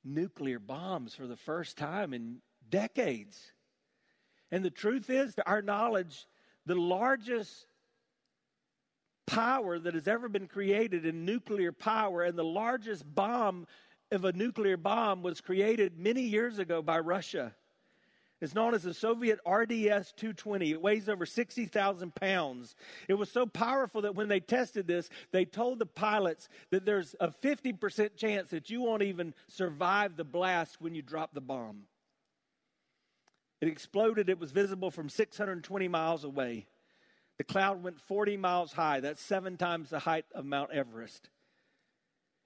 nuclear 0.04 0.58
bombs 0.58 1.14
for 1.14 1.26
the 1.26 1.36
first 1.36 1.76
time 1.76 2.12
in 2.12 2.40
decades. 2.68 3.52
And 4.50 4.64
the 4.64 4.70
truth 4.70 5.10
is, 5.10 5.34
to 5.34 5.48
our 5.48 5.62
knowledge, 5.62 6.26
the 6.66 6.74
largest 6.74 7.66
power 9.26 9.78
that 9.78 9.94
has 9.94 10.08
ever 10.08 10.28
been 10.28 10.46
created 10.46 11.04
in 11.04 11.24
nuclear 11.24 11.72
power 11.72 12.22
and 12.22 12.38
the 12.38 12.44
largest 12.44 13.04
bomb 13.14 13.66
of 14.10 14.24
a 14.24 14.32
nuclear 14.32 14.76
bomb 14.76 15.22
was 15.22 15.40
created 15.40 15.98
many 15.98 16.22
years 16.22 16.58
ago 16.58 16.80
by 16.80 16.98
Russia. 16.98 17.54
It's 18.40 18.54
known 18.54 18.74
as 18.74 18.84
the 18.84 18.94
Soviet 18.94 19.40
RDS 19.44 20.12
220. 20.12 20.70
It 20.70 20.80
weighs 20.80 21.08
over 21.08 21.26
60,000 21.26 22.14
pounds. 22.14 22.76
It 23.08 23.14
was 23.14 23.30
so 23.30 23.46
powerful 23.46 24.02
that 24.02 24.14
when 24.14 24.28
they 24.28 24.38
tested 24.38 24.86
this, 24.86 25.10
they 25.32 25.44
told 25.44 25.80
the 25.80 25.86
pilots 25.86 26.48
that 26.70 26.84
there's 26.84 27.16
a 27.18 27.28
50% 27.28 28.16
chance 28.16 28.50
that 28.50 28.70
you 28.70 28.80
won't 28.80 29.02
even 29.02 29.34
survive 29.48 30.16
the 30.16 30.24
blast 30.24 30.80
when 30.80 30.94
you 30.94 31.02
drop 31.02 31.34
the 31.34 31.40
bomb. 31.40 31.84
It 33.60 33.66
exploded, 33.66 34.28
it 34.28 34.38
was 34.38 34.52
visible 34.52 34.92
from 34.92 35.08
620 35.08 35.88
miles 35.88 36.22
away. 36.22 36.68
The 37.38 37.44
cloud 37.44 37.82
went 37.82 38.00
40 38.00 38.36
miles 38.36 38.72
high. 38.72 39.00
That's 39.00 39.20
seven 39.20 39.56
times 39.56 39.90
the 39.90 39.98
height 39.98 40.26
of 40.32 40.44
Mount 40.44 40.70
Everest. 40.72 41.28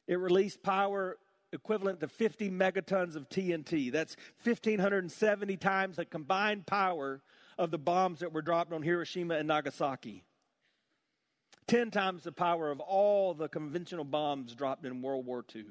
It 0.09 0.19
released 0.19 0.63
power 0.63 1.19
equivalent 1.53 2.01
to 2.01 2.09
50 2.09 2.51
megatons 2.51 3.17
of 3.17 3.29
TNT. 3.29 3.93
That's 3.93 4.17
1,570 4.45 5.57
times 5.57 5.97
the 5.97 6.05
combined 6.05 6.67
power 6.67 7.23
of 7.59 7.71
the 7.71 7.79
bombs 7.79 8.21
that 8.21 8.33
were 8.33 8.43
dropped 8.43 8.73
on 8.73 8.83
Hiroshima 8.83 9.35
and 9.35 9.49
Nagasaki. 9.49 10.25
10 11.69 11.91
times 11.91 12.25
the 12.25 12.33
power 12.33 12.71
of 12.71 12.81
all 12.81 13.35
the 13.35 13.49
conventional 13.49 14.05
bombs 14.05 14.55
dropped 14.55 14.85
in 14.85 15.03
World 15.03 15.27
War 15.27 15.45
II 15.55 15.65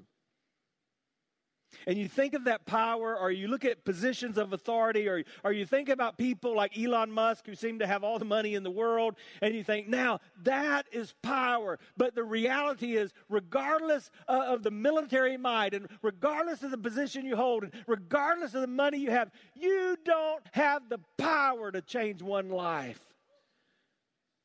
and 1.88 1.98
you 1.98 2.08
think 2.08 2.34
of 2.34 2.46
that 2.46 2.66
power, 2.66 3.18
or 3.18 3.32
you 3.32 3.48
look 3.48 3.66
at 3.66 3.84
positions 3.86 4.38
of 4.38 4.54
authority, 4.54 5.08
or, 5.08 5.24
or 5.44 5.52
you 5.52 5.66
think 5.66 5.90
about 5.90 6.18
people 6.18 6.56
like 6.56 6.78
Elon 6.78 7.12
Musk 7.12 7.46
who 7.46 7.56
seem 7.56 7.80
to 7.80 7.88
have 7.88 8.04
all 8.04 8.20
the 8.20 8.26
money 8.26 8.56
in 8.56 8.64
the 8.64 8.72
world, 8.72 9.16
and 9.42 9.56
you 9.56 9.64
think, 9.64 9.88
now 9.88 10.20
that 10.44 10.86
is 10.92 11.14
power. 11.22 11.80
But 11.98 12.16
the 12.16 12.24
reality 12.24 12.96
is, 12.98 13.14
regardless 13.30 14.12
of 14.28 14.64
the 14.64 14.72
military 14.72 15.38
might, 15.38 15.74
and 15.74 15.88
regardless 16.02 16.64
of 16.64 16.72
the 16.72 16.78
position 16.78 17.26
you 17.26 17.36
hold, 17.36 17.64
and 17.64 17.74
regardless 17.88 18.54
of 18.54 18.62
the 18.62 18.68
money 18.68 19.00
you 19.00 19.12
have, 19.12 19.32
you 19.56 19.98
don't 20.06 20.44
have 20.52 20.90
the 20.90 21.00
power 21.18 21.72
to 21.72 21.82
change 21.82 22.22
one 22.22 22.50
life. 22.50 23.00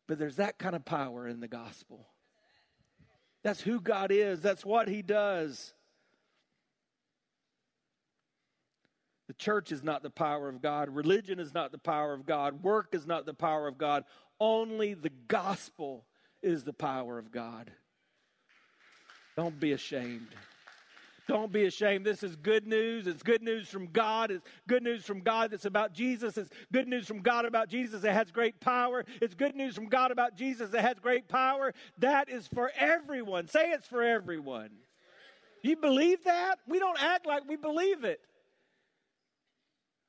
But 0.08 0.18
there's 0.18 0.36
that 0.36 0.58
kind 0.58 0.76
of 0.76 0.84
power 0.84 1.26
in 1.26 1.40
the 1.40 1.48
gospel. 1.48 2.06
That's 3.42 3.60
who 3.60 3.80
God 3.80 4.10
is, 4.10 4.40
that's 4.40 4.64
what 4.64 4.88
He 4.88 5.02
does. 5.02 5.74
The 9.26 9.34
church 9.34 9.72
is 9.72 9.82
not 9.82 10.02
the 10.02 10.10
power 10.10 10.48
of 10.48 10.62
God. 10.62 10.88
Religion 10.88 11.40
is 11.40 11.52
not 11.52 11.72
the 11.72 11.78
power 11.78 12.12
of 12.12 12.26
God. 12.26 12.62
Work 12.62 12.94
is 12.94 13.06
not 13.06 13.26
the 13.26 13.34
power 13.34 13.66
of 13.66 13.76
God. 13.76 14.04
Only 14.38 14.94
the 14.94 15.10
gospel 15.28 16.04
is 16.42 16.62
the 16.62 16.72
power 16.72 17.18
of 17.18 17.32
God. 17.32 17.70
Don't 19.36 19.58
be 19.58 19.72
ashamed. 19.72 20.28
Don't 21.28 21.50
be 21.50 21.64
ashamed. 21.64 22.06
This 22.06 22.22
is 22.22 22.36
good 22.36 22.68
news. 22.68 23.08
It's 23.08 23.22
good 23.22 23.42
news 23.42 23.68
from 23.68 23.88
God. 23.88 24.30
It's 24.30 24.44
good 24.68 24.84
news 24.84 25.04
from 25.04 25.20
God 25.20 25.50
that's 25.50 25.64
about 25.64 25.92
Jesus. 25.92 26.38
It's 26.38 26.50
good 26.72 26.86
news 26.86 27.08
from 27.08 27.20
God 27.20 27.44
about 27.44 27.68
Jesus 27.68 28.02
that 28.02 28.12
has 28.12 28.30
great 28.30 28.60
power. 28.60 29.04
It's 29.20 29.34
good 29.34 29.56
news 29.56 29.74
from 29.74 29.88
God 29.88 30.12
about 30.12 30.36
Jesus 30.36 30.70
that 30.70 30.82
has 30.82 31.00
great 31.00 31.26
power. 31.26 31.74
That 31.98 32.28
is 32.28 32.46
for 32.46 32.70
everyone. 32.78 33.48
Say 33.48 33.70
it's 33.70 33.88
for 33.88 34.04
everyone. 34.04 34.70
You 35.62 35.74
believe 35.74 36.22
that? 36.24 36.56
We 36.68 36.78
don't 36.78 37.02
act 37.02 37.26
like 37.26 37.48
we 37.48 37.56
believe 37.56 38.04
it. 38.04 38.20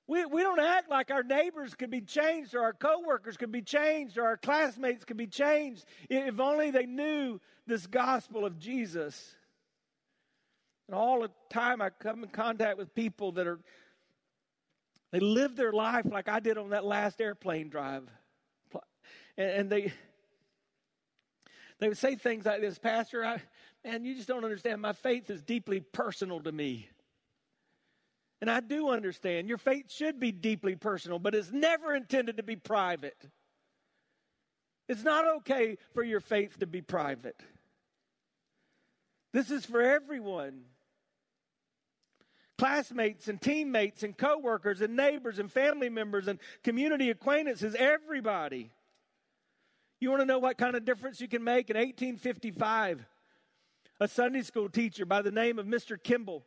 We, 0.08 0.26
we 0.26 0.42
don't 0.42 0.60
act 0.60 0.90
like 0.90 1.12
our 1.12 1.24
neighbors 1.24 1.76
could 1.76 1.92
be 1.92 2.00
changed 2.00 2.56
or 2.56 2.62
our 2.62 2.74
coworkers 2.74 3.36
could 3.36 3.52
be 3.52 3.62
changed 3.62 4.18
or 4.18 4.26
our 4.26 4.38
classmates 4.38 5.04
could 5.04 5.18
be 5.18 5.28
changed 5.28 5.86
if 6.10 6.40
only 6.40 6.72
they 6.72 6.86
knew 6.86 7.42
this 7.66 7.86
gospel 7.88 8.46
of 8.46 8.58
Jesus. 8.58 9.36
And 10.88 10.96
all 10.96 11.22
the 11.22 11.32
time 11.50 11.82
I 11.82 11.90
come 11.90 12.24
in 12.24 12.30
contact 12.30 12.78
with 12.78 12.96
people 12.96 13.34
that 13.34 13.48
are, 13.48 13.60
they 15.12 15.20
live 15.20 15.58
their 15.58 15.74
life 15.74 16.06
like 16.06 16.30
I 16.30 16.40
did 16.40 16.58
on 16.58 16.70
that 16.70 16.86
last 16.86 17.20
airplane 17.20 17.68
drive. 17.68 18.04
And, 19.38 19.50
and 19.50 19.70
they, 19.70 19.92
they 21.80 21.90
would 21.90 21.98
say 21.98 22.16
things 22.16 22.46
like 22.46 22.62
this, 22.62 22.80
Pastor, 22.80 23.26
I, 23.26 23.42
man, 23.84 24.06
you 24.06 24.16
just 24.16 24.30
don't 24.30 24.46
understand. 24.46 24.82
My 24.82 24.94
faith 24.94 25.30
is 25.30 25.44
deeply 25.44 25.82
personal 25.82 26.40
to 26.40 26.52
me. 26.54 26.88
And 28.40 28.52
I 28.52 28.60
do 28.60 28.90
understand 28.90 29.50
your 29.50 29.58
faith 29.58 29.92
should 29.92 30.20
be 30.20 30.32
deeply 30.32 30.76
personal, 30.76 31.20
but 31.20 31.34
it's 31.34 31.52
never 31.52 31.96
intended 31.96 32.38
to 32.38 32.44
be 32.44 32.56
private. 32.56 33.18
It's 34.88 35.04
not 35.04 35.26
okay 35.38 35.78
for 35.94 36.04
your 36.04 36.20
faith 36.20 36.60
to 36.60 36.68
be 36.68 36.82
private. 36.82 37.40
This 39.34 39.52
is 39.52 39.66
for 39.66 39.82
everyone. 39.82 40.66
classmates 42.58 43.28
and 43.28 43.40
teammates 43.40 44.04
and 44.04 44.18
coworkers 44.18 44.82
and 44.82 44.96
neighbors 44.96 45.40
and 45.40 45.52
family 45.52 45.90
members 45.90 46.28
and 46.28 46.40
community 46.64 47.10
acquaintances, 47.10 47.76
everybody. 47.78 48.72
You 50.00 50.10
want 50.10 50.22
to 50.22 50.26
know 50.26 50.40
what 50.40 50.58
kind 50.58 50.76
of 50.76 50.86
difference 50.86 51.22
you 51.22 51.28
can 51.28 51.44
make? 51.44 51.70
In 51.70 51.76
1855, 51.76 53.06
a 54.00 54.08
Sunday 54.08 54.42
school 54.42 54.70
teacher 54.70 55.06
by 55.06 55.22
the 55.22 55.32
name 55.32 55.60
of 55.60 55.66
Mr. 55.66 56.02
Kimball, 56.02 56.44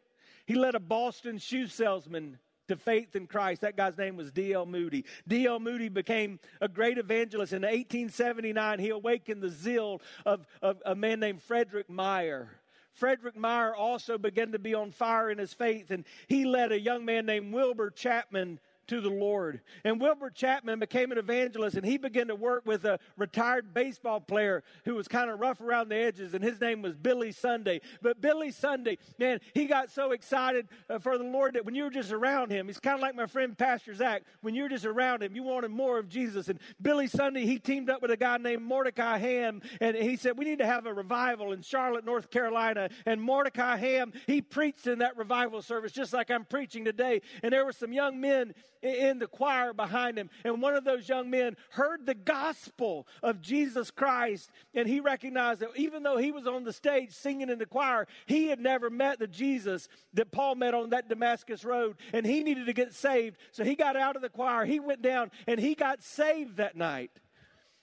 he 0.50 0.56
led 0.56 0.74
a 0.74 0.80
Boston 0.80 1.38
shoe 1.38 1.68
salesman 1.68 2.36
to 2.66 2.74
faith 2.74 3.14
in 3.14 3.28
Christ. 3.28 3.60
That 3.60 3.76
guy's 3.76 3.96
name 3.96 4.16
was 4.16 4.32
D.L. 4.32 4.66
Moody. 4.66 5.04
D.L. 5.28 5.60
Moody 5.60 5.88
became 5.88 6.40
a 6.60 6.66
great 6.66 6.98
evangelist. 6.98 7.52
In 7.52 7.62
1879, 7.62 8.80
he 8.80 8.88
awakened 8.88 9.42
the 9.42 9.48
zeal 9.48 10.02
of, 10.26 10.44
of 10.60 10.82
a 10.84 10.96
man 10.96 11.20
named 11.20 11.40
Frederick 11.40 11.88
Meyer. 11.88 12.48
Frederick 12.94 13.36
Meyer 13.36 13.76
also 13.76 14.18
began 14.18 14.50
to 14.50 14.58
be 14.58 14.74
on 14.74 14.90
fire 14.90 15.30
in 15.30 15.38
his 15.38 15.54
faith, 15.54 15.92
and 15.92 16.04
he 16.26 16.44
led 16.44 16.72
a 16.72 16.80
young 16.80 17.04
man 17.04 17.26
named 17.26 17.54
Wilbur 17.54 17.90
Chapman 17.90 18.58
to 18.90 19.00
the 19.00 19.08
Lord. 19.08 19.60
And 19.84 20.00
Wilbur 20.00 20.30
Chapman 20.30 20.80
became 20.80 21.12
an 21.12 21.18
evangelist 21.18 21.76
and 21.76 21.86
he 21.86 21.96
began 21.96 22.26
to 22.26 22.34
work 22.34 22.66
with 22.66 22.84
a 22.84 22.98
retired 23.16 23.72
baseball 23.72 24.20
player 24.20 24.64
who 24.84 24.96
was 24.96 25.06
kind 25.06 25.30
of 25.30 25.38
rough 25.38 25.60
around 25.60 25.90
the 25.90 25.96
edges, 25.96 26.34
and 26.34 26.42
his 26.42 26.60
name 26.60 26.82
was 26.82 26.96
Billy 26.96 27.30
Sunday. 27.30 27.82
But 28.02 28.20
Billy 28.20 28.50
Sunday, 28.50 28.98
man, 29.16 29.38
he 29.54 29.66
got 29.66 29.90
so 29.90 30.10
excited 30.10 30.66
uh, 30.88 30.98
for 30.98 31.18
the 31.18 31.24
Lord 31.24 31.54
that 31.54 31.64
when 31.64 31.76
you 31.76 31.84
were 31.84 31.90
just 31.90 32.10
around 32.10 32.50
him, 32.50 32.66
he's 32.66 32.80
kind 32.80 32.96
of 32.96 33.00
like 33.00 33.14
my 33.14 33.26
friend 33.26 33.56
Pastor 33.56 33.94
Zach. 33.94 34.24
When 34.40 34.56
you're 34.56 34.68
just 34.68 34.84
around 34.84 35.22
him, 35.22 35.36
you 35.36 35.44
wanted 35.44 35.70
more 35.70 35.98
of 35.98 36.08
Jesus. 36.08 36.48
And 36.48 36.58
Billy 36.82 37.06
Sunday, 37.06 37.46
he 37.46 37.60
teamed 37.60 37.90
up 37.90 38.02
with 38.02 38.10
a 38.10 38.16
guy 38.16 38.38
named 38.38 38.62
Mordecai 38.62 39.18
Ham, 39.18 39.62
and 39.80 39.96
he 39.96 40.16
said, 40.16 40.36
We 40.36 40.44
need 40.44 40.58
to 40.58 40.66
have 40.66 40.86
a 40.86 40.92
revival 40.92 41.52
in 41.52 41.62
Charlotte, 41.62 42.04
North 42.04 42.28
Carolina. 42.28 42.90
And 43.06 43.22
Mordecai 43.22 43.76
Ham, 43.76 44.12
he 44.26 44.42
preached 44.42 44.88
in 44.88 44.98
that 44.98 45.16
revival 45.16 45.62
service 45.62 45.92
just 45.92 46.12
like 46.12 46.28
I'm 46.28 46.44
preaching 46.44 46.84
today. 46.84 47.22
And 47.44 47.52
there 47.52 47.64
were 47.64 47.72
some 47.72 47.92
young 47.92 48.20
men 48.20 48.52
in 48.82 49.18
the 49.18 49.26
choir 49.26 49.72
behind 49.72 50.18
him. 50.18 50.30
And 50.44 50.62
one 50.62 50.74
of 50.74 50.84
those 50.84 51.08
young 51.08 51.30
men 51.30 51.56
heard 51.70 52.06
the 52.06 52.14
gospel 52.14 53.06
of 53.22 53.40
Jesus 53.40 53.90
Christ, 53.90 54.50
and 54.74 54.88
he 54.88 55.00
recognized 55.00 55.60
that 55.60 55.76
even 55.76 56.02
though 56.02 56.16
he 56.16 56.32
was 56.32 56.46
on 56.46 56.64
the 56.64 56.72
stage 56.72 57.12
singing 57.12 57.50
in 57.50 57.58
the 57.58 57.66
choir, 57.66 58.06
he 58.26 58.48
had 58.48 58.60
never 58.60 58.90
met 58.90 59.18
the 59.18 59.26
Jesus 59.26 59.88
that 60.14 60.30
Paul 60.30 60.54
met 60.54 60.74
on 60.74 60.90
that 60.90 61.08
Damascus 61.08 61.64
road, 61.64 61.96
and 62.12 62.24
he 62.26 62.42
needed 62.42 62.66
to 62.66 62.72
get 62.72 62.94
saved. 62.94 63.36
So 63.52 63.64
he 63.64 63.74
got 63.74 63.96
out 63.96 64.16
of 64.16 64.22
the 64.22 64.28
choir, 64.28 64.64
he 64.64 64.80
went 64.80 65.02
down, 65.02 65.30
and 65.46 65.60
he 65.60 65.74
got 65.74 66.02
saved 66.02 66.56
that 66.56 66.76
night. 66.76 67.10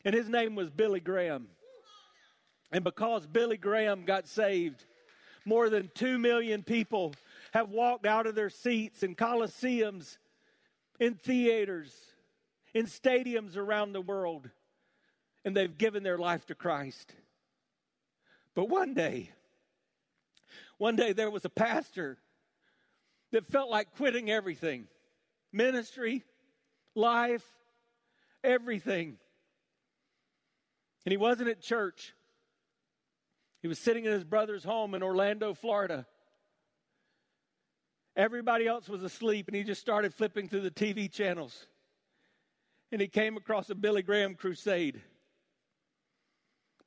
And 0.06 0.16
his 0.16 0.30
name 0.30 0.56
was 0.56 0.70
Billy 0.70 1.00
Graham. 1.00 1.48
And 2.72 2.84
because 2.84 3.26
Billy 3.26 3.58
Graham 3.58 4.04
got 4.04 4.28
saved, 4.28 4.86
more 5.46 5.70
than 5.70 5.90
two 5.94 6.18
million 6.18 6.64
people 6.64 7.14
have 7.54 7.70
walked 7.70 8.06
out 8.06 8.28
of 8.28 8.36
their 8.36 8.50
seats 8.50 9.04
in 9.04 9.16
coliseums 9.16 10.18
in 11.00 11.16
theaters, 11.16 11.94
in 12.74 12.86
stadiums 12.86 13.56
around 13.56 13.94
the 13.94 14.02
world, 14.02 14.50
and 15.46 15.56
they've 15.56 15.78
given 15.78 16.04
their 16.04 16.18
life 16.18 16.46
to 16.48 16.56
Christ. 16.56 17.14
But 18.56 18.70
one 18.70 18.94
day, 18.94 19.32
one 20.78 20.96
day 20.96 21.14
there 21.14 21.30
was 21.30 21.46
a 21.46 21.50
pastor 21.50 22.18
that 23.32 23.46
felt 23.48 23.70
like 23.70 23.96
quitting 23.96 24.30
everything 24.30 24.88
ministry, 25.54 26.24
life, 26.96 27.46
everything. 28.44 29.18
And 31.06 31.12
he 31.12 31.18
wasn't 31.18 31.50
at 31.50 31.62
church. 31.62 32.14
He 33.62 33.68
was 33.68 33.80
sitting 33.80 34.06
in 34.06 34.12
his 34.12 34.24
brother's 34.24 34.64
home 34.64 34.94
in 34.94 35.02
Orlando, 35.02 35.54
Florida. 35.54 36.06
Everybody 38.18 38.66
else 38.66 38.90
was 38.90 39.04
asleep, 39.04 39.48
and 39.48 39.56
he 39.56 39.64
just 39.64 39.80
started 39.80 40.12
flipping 40.12 40.50
through 40.50 40.62
the 40.62 40.72
TV 40.72 41.10
channels. 41.10 41.68
And 42.92 43.00
he 43.00 43.08
came 43.08 43.38
across 43.38 43.70
a 43.70 43.76
Billy 43.76 44.02
Graham 44.02 44.34
crusade. 44.34 45.00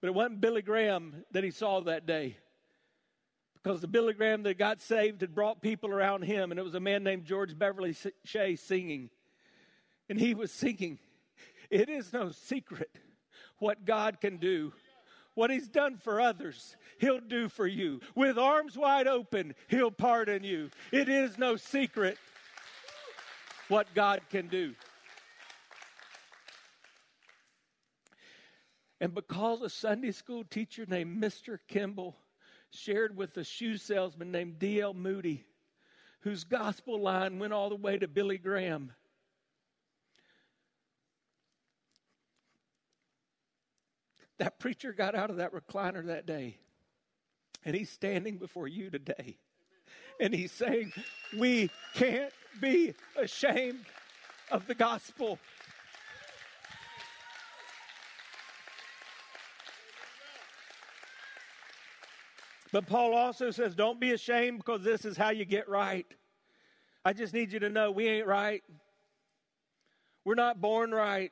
But 0.01 0.09
it 0.09 0.15
wasn't 0.15 0.41
Billy 0.41 0.61
Graham 0.61 1.25
that 1.31 1.45
he 1.45 1.53
saw 1.53 1.81
that 1.83 2.05
day. 2.05 2.37
Because 3.55 3.81
the 3.81 3.87
Billy 3.87 4.13
Graham 4.13 4.43
that 4.43 4.59
got 4.59 4.81
saved 4.81 5.21
had 5.21 5.33
brought 5.33 5.63
people 5.63 5.91
around 5.91 6.23
him, 6.23 6.51
and 6.51 6.59
it 6.59 6.65
was 6.65 6.75
a 6.75 6.81
man 6.81 7.05
named 7.05 7.27
George 7.27 7.57
Beverly 7.57 7.95
Shea 8.25 8.57
singing. 8.57 9.09
And 10.09 10.19
he 10.19 10.35
was 10.35 10.51
singing, 10.51 10.99
It 11.71 11.89
is 11.89 12.13
no 12.13 12.33
secret 12.33 12.91
what 13.59 13.85
God 13.85 14.21
can 14.21 14.39
do 14.39 14.73
what 15.41 15.51
he's 15.51 15.69
done 15.69 15.97
for 15.97 16.21
others, 16.21 16.77
he'll 16.99 17.19
do 17.19 17.49
for 17.49 17.67
you. 17.67 17.99
With 18.15 18.37
arms 18.37 18.77
wide 18.77 19.07
open, 19.07 19.55
he'll 19.69 19.91
pardon 19.91 20.45
you. 20.45 20.69
It 20.93 21.09
is 21.09 21.39
no 21.39 21.57
secret 21.57 22.19
what 23.69 23.87
God 23.95 24.21
can 24.29 24.49
do. 24.49 24.75
And 29.01 29.15
because 29.15 29.63
a 29.63 29.71
Sunday 29.71 30.13
school 30.13 30.45
teacher 30.45 30.85
named 30.87 31.23
Mr. 31.23 31.59
Kimball 31.69 32.19
shared 32.69 33.17
with 33.17 33.35
a 33.39 33.43
shoe 33.43 33.79
salesman 33.79 34.31
named 34.31 34.59
D.L. 34.59 34.93
Moody, 34.93 35.47
whose 36.21 36.45
gospel 36.45 37.01
line 37.01 37.39
went 37.39 37.55
all 37.55 37.71
the 37.71 37.77
way 37.77 37.97
to 37.97 38.07
Billy 38.07 38.37
Graham, 38.37 38.93
That 44.41 44.59
preacher 44.59 44.95
got 44.95 45.15
out 45.15 45.29
of 45.29 45.37
that 45.37 45.53
recliner 45.53 46.07
that 46.07 46.25
day, 46.25 46.57
and 47.63 47.77
he's 47.77 47.91
standing 47.91 48.39
before 48.39 48.67
you 48.67 48.89
today. 48.89 49.37
And 50.19 50.35
he's 50.35 50.51
saying, 50.51 50.95
We 51.39 51.71
can't 51.95 52.33
be 52.59 52.95
ashamed 53.17 53.85
of 54.51 54.67
the 54.67 54.75
gospel. 54.75 55.39
But 62.73 62.87
Paul 62.87 63.15
also 63.15 63.51
says, 63.51 63.75
Don't 63.75 64.01
be 64.01 64.13
ashamed 64.13 64.61
because 64.61 64.83
this 64.83 65.05
is 65.05 65.19
how 65.19 65.29
you 65.31 65.45
get 65.45 65.69
right. 65.69 66.07
I 67.05 67.13
just 67.13 67.35
need 67.35 67.53
you 67.53 67.59
to 67.61 67.69
know 67.69 67.91
we 67.91 68.09
ain't 68.09 68.27
right. 68.27 68.63
We're 70.25 70.35
not 70.35 70.63
born 70.63 70.93
right. 70.93 71.31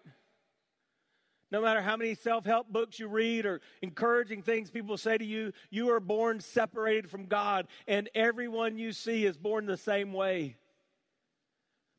No 1.50 1.62
matter 1.62 1.80
how 1.80 1.96
many 1.96 2.14
self 2.14 2.44
help 2.44 2.68
books 2.70 2.98
you 2.98 3.08
read 3.08 3.46
or 3.46 3.60
encouraging 3.80 4.42
things 4.42 4.70
people 4.70 4.98
say 4.98 5.16
to 5.16 5.24
you, 5.24 5.52
you 5.70 5.90
are 5.90 6.00
born 6.00 6.40
separated 6.40 7.10
from 7.10 7.26
God, 7.26 7.66
and 7.86 8.10
everyone 8.14 8.76
you 8.76 8.92
see 8.92 9.24
is 9.24 9.36
born 9.36 9.66
the 9.66 9.76
same 9.76 10.12
way. 10.12 10.56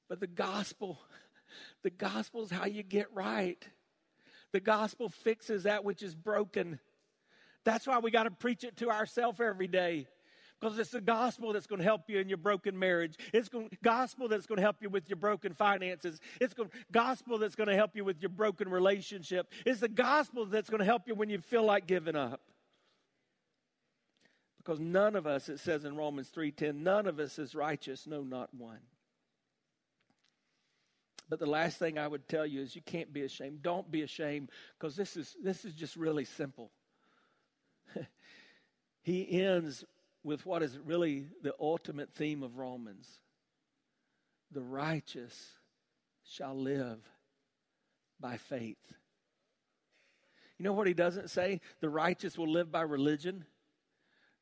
But 0.07 0.19
the 0.19 0.27
gospel, 0.27 0.99
the 1.83 1.89
gospel 1.89 2.43
is 2.43 2.51
how 2.51 2.65
you 2.65 2.83
get 2.83 3.07
right. 3.13 3.63
The 4.51 4.59
gospel 4.59 5.09
fixes 5.09 5.63
that 5.63 5.83
which 5.83 6.03
is 6.03 6.15
broken. 6.15 6.79
That's 7.65 7.87
why 7.87 7.99
we 7.99 8.11
got 8.11 8.23
to 8.23 8.31
preach 8.31 8.63
it 8.63 8.77
to 8.77 8.89
ourselves 8.89 9.39
every 9.39 9.67
day 9.67 10.07
because 10.59 10.77
it's 10.77 10.91
the 10.91 11.01
gospel 11.01 11.53
that's 11.53 11.67
going 11.67 11.79
to 11.79 11.85
help 11.85 12.09
you 12.09 12.19
in 12.19 12.27
your 12.27 12.37
broken 12.37 12.77
marriage. 12.77 13.15
It's 13.33 13.49
the 13.49 13.69
gospel 13.81 14.27
that's 14.27 14.45
going 14.45 14.57
to 14.57 14.61
help 14.61 14.77
you 14.81 14.89
with 14.89 15.09
your 15.09 15.17
broken 15.17 15.53
finances. 15.53 16.19
It's 16.41 16.53
the 16.53 16.69
gospel 16.91 17.37
that's 17.37 17.55
going 17.55 17.69
to 17.69 17.75
help 17.75 17.95
you 17.95 18.03
with 18.03 18.21
your 18.21 18.29
broken 18.29 18.69
relationship. 18.69 19.51
It's 19.65 19.79
the 19.79 19.87
gospel 19.87 20.45
that's 20.45 20.69
going 20.69 20.79
to 20.79 20.85
help 20.85 21.07
you 21.07 21.15
when 21.15 21.29
you 21.29 21.39
feel 21.39 21.63
like 21.63 21.87
giving 21.87 22.15
up. 22.15 22.41
Because 24.57 24.79
none 24.79 25.15
of 25.15 25.25
us, 25.25 25.49
it 25.49 25.59
says 25.59 25.85
in 25.85 25.95
Romans 25.95 26.29
3:10, 26.35 26.75
none 26.83 27.07
of 27.07 27.19
us 27.19 27.39
is 27.39 27.55
righteous, 27.55 28.05
no, 28.05 28.21
not 28.21 28.53
one. 28.53 28.81
But 31.29 31.39
the 31.39 31.45
last 31.45 31.77
thing 31.77 31.97
I 31.97 32.07
would 32.07 32.27
tell 32.27 32.45
you 32.45 32.61
is 32.61 32.75
you 32.75 32.81
can't 32.81 33.13
be 33.13 33.21
ashamed. 33.21 33.61
Don't 33.61 33.89
be 33.89 34.01
ashamed 34.01 34.49
because 34.77 34.95
this 34.95 35.15
is 35.15 35.35
this 35.41 35.63
is 35.63 35.73
just 35.73 35.95
really 35.95 36.25
simple. 36.25 36.71
he 39.01 39.41
ends 39.41 39.85
with 40.29 40.45
what 40.45 40.61
is 40.61 40.77
really 40.85 41.25
the 41.41 41.55
ultimate 41.59 42.13
theme 42.13 42.43
of 42.43 42.57
Romans 42.57 43.19
the 44.51 44.61
righteous 44.61 45.53
shall 46.23 46.55
live 46.55 46.99
by 48.19 48.37
faith. 48.37 48.77
You 50.57 50.65
know 50.65 50.73
what 50.73 50.85
he 50.85 50.93
doesn't 50.93 51.29
say? 51.29 51.61
The 51.81 51.89
righteous 51.89 52.37
will 52.37 52.51
live 52.51 52.71
by 52.71 52.81
religion. 52.81 53.45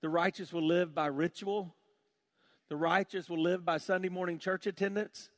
The 0.02 0.10
righteous 0.10 0.52
will 0.52 0.68
live 0.68 0.94
by 0.94 1.08
ritual. 1.08 1.74
The 2.70 2.78
righteous 2.78 3.30
will 3.30 3.42
live 3.42 3.64
by 3.64 3.78
Sunday 3.78 4.10
morning 4.10 4.40
church 4.40 4.68
attendance. 4.68 5.30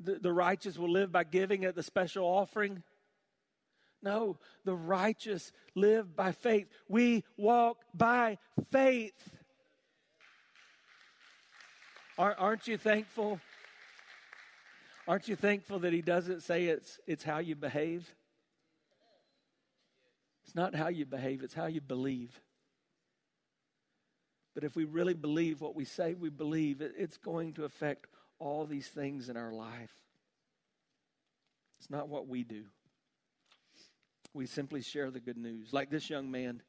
The, 0.00 0.18
the 0.18 0.32
righteous 0.32 0.76
will 0.76 0.90
live 0.90 1.12
by 1.12 1.22
giving 1.22 1.64
at 1.64 1.76
the 1.76 1.82
special 1.84 2.24
offering. 2.24 2.82
No, 4.02 4.38
the 4.64 4.74
righteous 4.74 5.52
live 5.74 6.14
by 6.14 6.32
faith. 6.32 6.68
We 6.88 7.24
walk 7.36 7.78
by 7.94 8.38
faith. 8.70 9.35
Aren't 12.18 12.66
you 12.66 12.78
thankful? 12.78 13.40
Aren't 15.06 15.28
you 15.28 15.36
thankful 15.36 15.78
that 15.80 15.92
he 15.92 16.02
doesn't 16.02 16.42
say 16.42 16.66
it's, 16.66 16.98
it's 17.06 17.22
how 17.22 17.38
you 17.38 17.54
behave? 17.54 18.12
It's 20.44 20.54
not 20.54 20.74
how 20.74 20.88
you 20.88 21.04
behave, 21.04 21.42
it's 21.42 21.54
how 21.54 21.66
you 21.66 21.80
believe. 21.80 22.40
But 24.54 24.64
if 24.64 24.74
we 24.74 24.84
really 24.84 25.14
believe 25.14 25.60
what 25.60 25.76
we 25.76 25.84
say 25.84 26.14
we 26.14 26.30
believe, 26.30 26.80
it's 26.80 27.18
going 27.18 27.52
to 27.54 27.64
affect 27.64 28.06
all 28.38 28.64
these 28.64 28.88
things 28.88 29.28
in 29.28 29.36
our 29.36 29.52
life. 29.52 29.92
It's 31.78 31.90
not 31.90 32.08
what 32.08 32.26
we 32.26 32.42
do. 32.42 32.64
We 34.32 34.46
simply 34.46 34.80
share 34.80 35.10
the 35.10 35.20
good 35.20 35.36
news. 35.36 35.72
Like 35.72 35.90
this 35.90 36.08
young 36.08 36.30
man. 36.30 36.62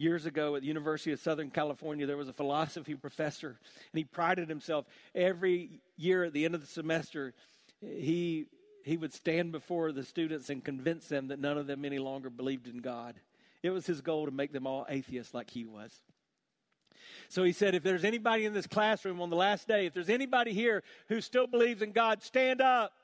Years 0.00 0.24
ago 0.24 0.56
at 0.56 0.62
the 0.62 0.66
University 0.66 1.12
of 1.12 1.20
Southern 1.20 1.50
California, 1.50 2.06
there 2.06 2.16
was 2.16 2.30
a 2.30 2.32
philosophy 2.32 2.94
professor, 2.94 3.48
and 3.92 3.98
he 3.98 4.04
prided 4.04 4.48
himself 4.48 4.86
every 5.14 5.82
year 5.98 6.24
at 6.24 6.32
the 6.32 6.46
end 6.46 6.54
of 6.54 6.62
the 6.62 6.66
semester, 6.66 7.34
he, 7.82 8.46
he 8.82 8.96
would 8.96 9.12
stand 9.12 9.52
before 9.52 9.92
the 9.92 10.02
students 10.02 10.48
and 10.48 10.64
convince 10.64 11.06
them 11.08 11.28
that 11.28 11.38
none 11.38 11.58
of 11.58 11.66
them 11.66 11.84
any 11.84 11.98
longer 11.98 12.30
believed 12.30 12.66
in 12.66 12.78
God. 12.78 13.16
It 13.62 13.68
was 13.68 13.84
his 13.84 14.00
goal 14.00 14.24
to 14.24 14.32
make 14.32 14.54
them 14.54 14.66
all 14.66 14.86
atheists 14.88 15.34
like 15.34 15.50
he 15.50 15.66
was. 15.66 15.92
So 17.28 17.44
he 17.44 17.52
said, 17.52 17.74
if 17.74 17.82
there's 17.82 18.02
anybody 18.02 18.46
in 18.46 18.54
this 18.54 18.66
classroom 18.66 19.20
on 19.20 19.28
the 19.28 19.36
last 19.36 19.68
day, 19.68 19.84
if 19.84 19.92
there's 19.92 20.08
anybody 20.08 20.54
here 20.54 20.82
who 21.08 21.20
still 21.20 21.46
believes 21.46 21.82
in 21.82 21.92
God, 21.92 22.22
stand 22.22 22.62
up. 22.62 22.94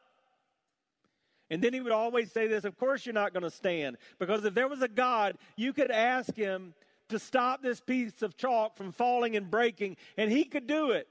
And 1.51 1.63
then 1.63 1.75
he 1.75 1.81
would 1.81 1.93
always 1.93 2.33
say 2.33 2.47
this 2.47 2.65
Of 2.65 2.79
course, 2.79 3.05
you're 3.05 3.13
not 3.13 3.35
going 3.35 3.43
to 3.43 3.51
stand. 3.51 3.99
Because 4.19 4.47
if 4.47 4.55
there 4.55 4.67
was 4.67 4.81
a 4.81 4.89
God, 4.89 5.37
you 5.57 5.75
could 5.75 5.91
ask 5.91 6.35
him 6.35 6.75
to 7.09 7.19
stop 7.19 7.63
this 7.63 7.81
piece 7.81 8.23
of 8.23 8.37
chalk 8.37 8.77
from 8.77 8.93
falling 8.93 9.37
and 9.37 9.51
breaking, 9.51 9.97
and 10.17 10.31
he 10.31 10.45
could 10.45 10.67
do 10.67 10.91
it. 10.91 11.09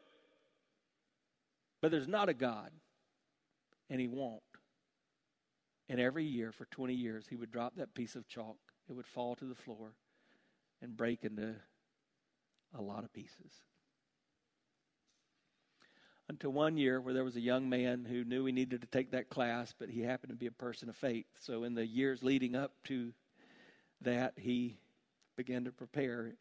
But 1.81 1.91
there's 1.91 2.07
not 2.07 2.29
a 2.29 2.33
God, 2.33 2.71
and 3.89 3.99
he 3.99 4.07
won't. 4.07 4.41
And 5.87 5.99
every 5.99 6.25
year 6.25 6.51
for 6.51 6.65
20 6.65 6.93
years, 6.93 7.25
he 7.29 7.35
would 7.35 7.51
drop 7.51 7.75
that 7.75 7.93
piece 7.93 8.15
of 8.15 8.27
chalk. 8.27 8.57
It 8.89 8.93
would 8.93 9.07
fall 9.07 9.35
to 9.35 9.45
the 9.45 9.55
floor 9.55 9.93
and 10.81 10.97
break 10.97 11.23
into 11.23 11.55
a 12.77 12.81
lot 12.81 13.03
of 13.03 13.13
pieces. 13.13 13.51
Until 16.27 16.51
one 16.51 16.75
year 16.75 16.99
where 16.99 17.13
there 17.13 17.23
was 17.23 17.35
a 17.35 17.41
young 17.41 17.69
man 17.69 18.03
who 18.03 18.23
knew 18.23 18.45
he 18.45 18.51
needed 18.51 18.81
to 18.81 18.87
take 18.87 19.11
that 19.11 19.29
class, 19.29 19.75
but 19.77 19.89
he 19.89 20.01
happened 20.01 20.31
to 20.31 20.35
be 20.35 20.47
a 20.47 20.51
person 20.51 20.89
of 20.89 20.95
faith. 20.95 21.27
So 21.39 21.63
in 21.63 21.75
the 21.75 21.85
years 21.85 22.23
leading 22.23 22.55
up 22.55 22.71
to 22.85 23.13
that, 24.01 24.33
he 24.37 24.79
began 25.35 25.65
to 25.65 25.71
prepare. 25.71 26.33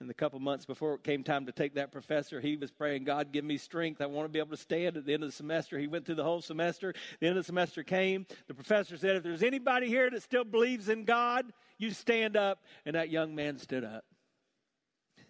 And 0.00 0.10
the 0.10 0.14
couple 0.14 0.40
months 0.40 0.66
before 0.66 0.94
it 0.94 1.04
came 1.04 1.22
time 1.22 1.46
to 1.46 1.52
take 1.52 1.74
that 1.74 1.92
professor, 1.92 2.40
he 2.40 2.56
was 2.56 2.70
praying, 2.70 3.04
God, 3.04 3.32
give 3.32 3.44
me 3.44 3.56
strength. 3.56 4.00
I 4.00 4.06
want 4.06 4.26
to 4.26 4.32
be 4.32 4.40
able 4.40 4.50
to 4.50 4.56
stand 4.56 4.96
at 4.96 5.06
the 5.06 5.14
end 5.14 5.22
of 5.22 5.28
the 5.28 5.36
semester. 5.36 5.78
He 5.78 5.86
went 5.86 6.04
through 6.04 6.16
the 6.16 6.24
whole 6.24 6.42
semester. 6.42 6.94
The 7.20 7.28
end 7.28 7.38
of 7.38 7.44
the 7.44 7.46
semester 7.46 7.84
came. 7.84 8.26
The 8.48 8.54
professor 8.54 8.96
said, 8.96 9.16
If 9.16 9.22
there's 9.22 9.42
anybody 9.42 9.86
here 9.86 10.10
that 10.10 10.22
still 10.22 10.44
believes 10.44 10.88
in 10.88 11.04
God, 11.04 11.46
you 11.78 11.92
stand 11.92 12.36
up. 12.36 12.64
And 12.84 12.96
that 12.96 13.10
young 13.10 13.34
man 13.34 13.58
stood 13.58 13.84
up. 13.84 14.04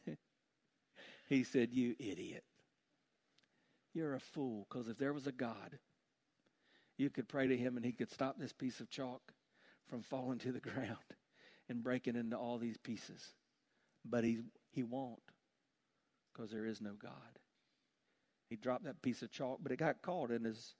He 1.29 1.43
said, 1.43 1.73
You 1.73 1.95
idiot. 1.99 2.45
You're 3.93 4.15
a 4.15 4.21
fool, 4.21 4.67
because 4.69 4.89
if 4.89 4.99
there 4.99 5.13
was 5.13 5.27
a 5.27 5.33
God, 5.33 5.79
you 6.99 7.11
could 7.11 7.29
pray 7.29 7.47
to 7.47 7.57
him 7.57 7.77
and 7.77 7.85
he 7.85 7.93
could 7.93 8.11
stop 8.11 8.39
this 8.39 8.53
piece 8.53 8.81
of 8.81 8.91
chalk 8.91 9.23
from 9.89 10.03
falling 10.03 10.39
to 10.41 10.53
the 10.53 10.61
ground 10.71 10.99
and 11.69 11.83
breaking 11.83 12.17
into 12.17 12.37
all 12.37 12.59
these 12.59 12.77
pieces. 12.77 13.35
But 14.05 14.25
he, 14.25 14.39
he 14.71 14.83
won't, 14.83 15.23
because 16.33 16.51
there 16.51 16.67
is 16.67 16.81
no 16.81 16.93
God. 17.01 17.13
He 18.51 18.57
dropped 18.57 18.85
that 18.85 19.01
piece 19.03 19.23
of 19.23 19.31
chalk, 19.31 19.61
but 19.63 19.73
it 19.73 19.79
got 19.79 20.03
caught 20.03 20.31
in 20.31 20.45
his 20.45 20.75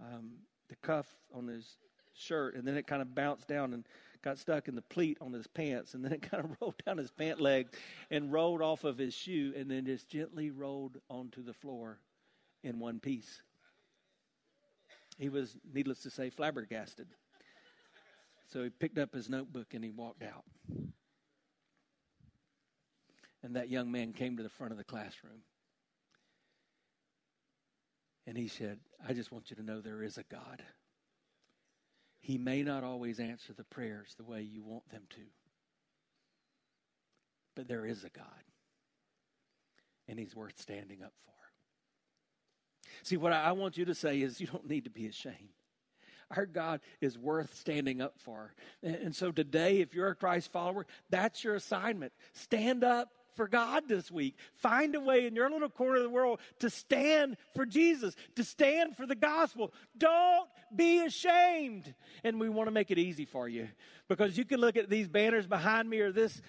um, 0.00 0.32
the 0.68 0.76
cuff 0.76 1.06
on 1.34 1.46
his 1.46 1.76
shirt, 2.14 2.54
and 2.54 2.66
then 2.66 2.76
it 2.76 2.86
kind 2.86 3.02
of 3.02 3.14
bounced 3.14 3.48
down 3.48 3.74
and 3.74 3.86
got 4.22 4.38
stuck 4.38 4.68
in 4.68 4.74
the 4.74 4.82
pleat 4.82 5.18
on 5.20 5.32
his 5.32 5.46
pants, 5.46 5.94
and 5.94 6.04
then 6.04 6.12
it 6.12 6.22
kind 6.30 6.44
of 6.44 6.56
rolled 6.60 6.82
down 6.84 6.98
his 6.98 7.10
pant 7.10 7.40
leg 7.40 7.68
and 8.10 8.32
rolled 8.32 8.62
off 8.62 8.84
of 8.84 8.98
his 8.98 9.14
shoe, 9.14 9.52
and 9.56 9.70
then 9.70 9.84
just 9.84 10.08
gently 10.08 10.50
rolled 10.50 10.98
onto 11.10 11.42
the 11.42 11.52
floor 11.52 11.98
in 12.62 12.78
one 12.78 12.98
piece. 12.98 13.42
He 15.18 15.28
was, 15.28 15.56
needless 15.72 16.00
to 16.00 16.10
say, 16.10 16.30
flabbergasted. 16.30 17.06
So 18.54 18.62
he 18.62 18.70
picked 18.70 18.98
up 18.98 19.12
his 19.12 19.28
notebook 19.28 19.74
and 19.74 19.82
he 19.82 19.90
walked 19.90 20.22
out. 20.22 20.44
And 23.42 23.56
that 23.56 23.68
young 23.68 23.90
man 23.90 24.12
came 24.12 24.36
to 24.36 24.44
the 24.44 24.48
front 24.48 24.70
of 24.70 24.78
the 24.78 24.84
classroom. 24.84 25.42
And 28.28 28.38
he 28.38 28.46
said, 28.46 28.78
I 29.06 29.12
just 29.12 29.32
want 29.32 29.50
you 29.50 29.56
to 29.56 29.62
know 29.64 29.80
there 29.80 30.04
is 30.04 30.18
a 30.18 30.22
God. 30.22 30.62
He 32.20 32.38
may 32.38 32.62
not 32.62 32.84
always 32.84 33.18
answer 33.18 33.52
the 33.52 33.64
prayers 33.64 34.14
the 34.16 34.24
way 34.24 34.42
you 34.42 34.62
want 34.62 34.88
them 34.88 35.02
to, 35.10 35.22
but 37.56 37.66
there 37.66 37.84
is 37.84 38.04
a 38.04 38.08
God, 38.08 38.24
and 40.08 40.18
He's 40.18 40.34
worth 40.34 40.58
standing 40.58 41.02
up 41.02 41.12
for. 41.26 41.32
See, 43.02 43.18
what 43.18 43.34
I 43.34 43.52
want 43.52 43.76
you 43.76 43.84
to 43.84 43.94
say 43.94 44.22
is 44.22 44.40
you 44.40 44.46
don't 44.46 44.66
need 44.66 44.84
to 44.84 44.90
be 44.90 45.06
ashamed. 45.06 45.50
Our 46.36 46.46
God 46.46 46.80
is 47.00 47.18
worth 47.18 47.54
standing 47.54 48.00
up 48.00 48.14
for. 48.18 48.54
And 48.82 49.14
so 49.14 49.32
today, 49.32 49.80
if 49.80 49.94
you're 49.94 50.08
a 50.08 50.14
Christ 50.14 50.52
follower, 50.52 50.86
that's 51.10 51.44
your 51.44 51.54
assignment. 51.54 52.12
Stand 52.32 52.84
up 52.84 53.10
for 53.34 53.48
God 53.48 53.84
this 53.88 54.10
week. 54.10 54.36
Find 54.54 54.94
a 54.94 55.00
way 55.00 55.26
in 55.26 55.34
your 55.34 55.50
little 55.50 55.68
corner 55.68 55.96
of 55.96 56.02
the 56.02 56.08
world 56.08 56.40
to 56.60 56.70
stand 56.70 57.36
for 57.54 57.66
Jesus, 57.66 58.14
to 58.36 58.44
stand 58.44 58.96
for 58.96 59.06
the 59.06 59.14
gospel. 59.14 59.72
Don't 59.96 60.48
be 60.74 61.04
ashamed. 61.04 61.94
And 62.22 62.40
we 62.40 62.48
want 62.48 62.68
to 62.68 62.72
make 62.72 62.90
it 62.90 62.98
easy 62.98 63.24
for 63.24 63.48
you 63.48 63.68
because 64.08 64.38
you 64.38 64.44
can 64.44 64.60
look 64.60 64.76
at 64.76 64.88
these 64.88 65.08
banners 65.08 65.46
behind 65.46 65.88
me 65.88 66.00
or 66.00 66.12
this 66.12 66.40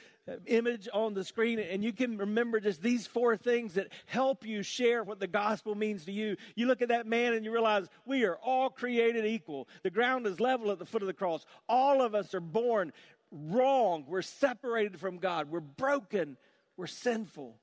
image 0.48 0.88
on 0.92 1.14
the 1.14 1.24
screen 1.24 1.60
and 1.60 1.84
you 1.84 1.94
can 1.94 2.18
remember 2.18 2.60
just 2.60 2.82
these 2.82 3.06
four 3.06 3.38
things 3.38 3.76
that 3.76 3.90
help 4.08 4.46
you 4.46 4.64
share 4.64 5.04
what 5.04 5.20
the 5.20 5.28
gospel 5.28 5.76
means 5.76 6.06
to 6.06 6.12
you. 6.12 6.36
You 6.56 6.66
look 6.68 6.82
at 6.82 6.90
that 6.90 7.06
man 7.06 7.34
and 7.34 7.46
you 7.46 7.52
realize 7.52 7.88
we 8.06 8.24
are 8.26 8.38
all 8.38 8.70
created 8.70 9.26
equal. 9.26 9.68
The 9.84 9.92
ground 9.92 10.26
is 10.26 10.40
level 10.40 10.72
at 10.72 10.80
the 10.80 10.86
foot 10.86 11.04
of 11.04 11.08
the 11.08 11.14
cross. 11.14 11.46
All 11.70 12.02
of 12.02 12.16
us 12.16 12.34
are 12.34 12.40
born 12.40 12.92
wrong. 13.32 14.06
We're 14.08 14.24
separated 14.24 15.00
from 15.00 15.18
God. 15.18 15.52
We're 15.52 15.60
broken. 15.60 16.38
We're 16.76 16.88
sinful. 16.88 17.56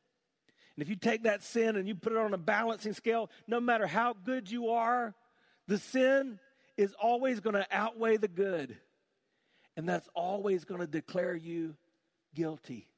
And 0.76 0.82
if 0.82 0.88
you 0.88 0.96
take 0.96 1.24
that 1.24 1.42
sin 1.42 1.76
and 1.76 1.88
you 1.88 1.94
put 1.94 2.12
it 2.12 2.18
on 2.18 2.32
a 2.32 2.38
balancing 2.38 2.94
scale, 2.94 3.30
no 3.46 3.60
matter 3.60 3.86
how 3.86 4.14
good 4.24 4.50
you 4.50 4.70
are, 4.70 5.14
the 5.66 5.78
sin 5.78 6.38
is 6.76 6.94
always 6.94 7.40
going 7.40 7.54
to 7.54 7.66
outweigh 7.70 8.16
the 8.16 8.28
good. 8.28 8.76
And 9.76 9.88
that's 9.88 10.08
always 10.14 10.64
going 10.64 10.80
to 10.80 10.86
declare 10.86 11.34
you 11.34 11.76
guilty. 12.34 12.88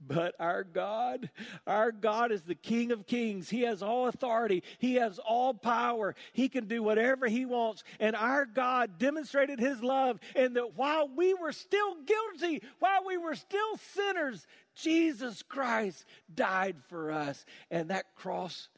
But 0.00 0.34
our 0.38 0.62
God, 0.62 1.30
our 1.66 1.90
God 1.90 2.30
is 2.30 2.42
the 2.42 2.54
King 2.54 2.92
of 2.92 3.06
Kings. 3.06 3.48
He 3.48 3.62
has 3.62 3.82
all 3.82 4.06
authority. 4.06 4.62
He 4.78 4.96
has 4.96 5.18
all 5.18 5.54
power. 5.54 6.14
He 6.32 6.48
can 6.48 6.66
do 6.66 6.82
whatever 6.82 7.26
He 7.26 7.44
wants. 7.44 7.82
And 7.98 8.14
our 8.14 8.44
God 8.46 8.98
demonstrated 8.98 9.58
His 9.58 9.82
love 9.82 10.20
and 10.34 10.56
that 10.56 10.76
while 10.76 11.08
we 11.08 11.34
were 11.34 11.52
still 11.52 11.96
guilty, 12.04 12.62
while 12.78 13.04
we 13.06 13.16
were 13.16 13.34
still 13.34 13.76
sinners, 13.94 14.46
Jesus 14.76 15.42
Christ 15.42 16.04
died 16.32 16.76
for 16.88 17.10
us. 17.10 17.44
And 17.70 17.90
that 17.90 18.14
cross, 18.14 18.68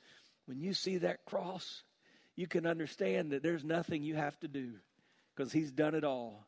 when 0.46 0.60
you 0.60 0.72
see 0.72 0.98
that 0.98 1.24
cross, 1.26 1.82
you 2.36 2.46
can 2.46 2.64
understand 2.64 3.32
that 3.32 3.42
there's 3.42 3.64
nothing 3.64 4.02
you 4.02 4.14
have 4.14 4.38
to 4.40 4.48
do 4.48 4.74
because 5.34 5.52
He's 5.52 5.72
done 5.72 5.94
it 5.94 6.04
all. 6.04 6.46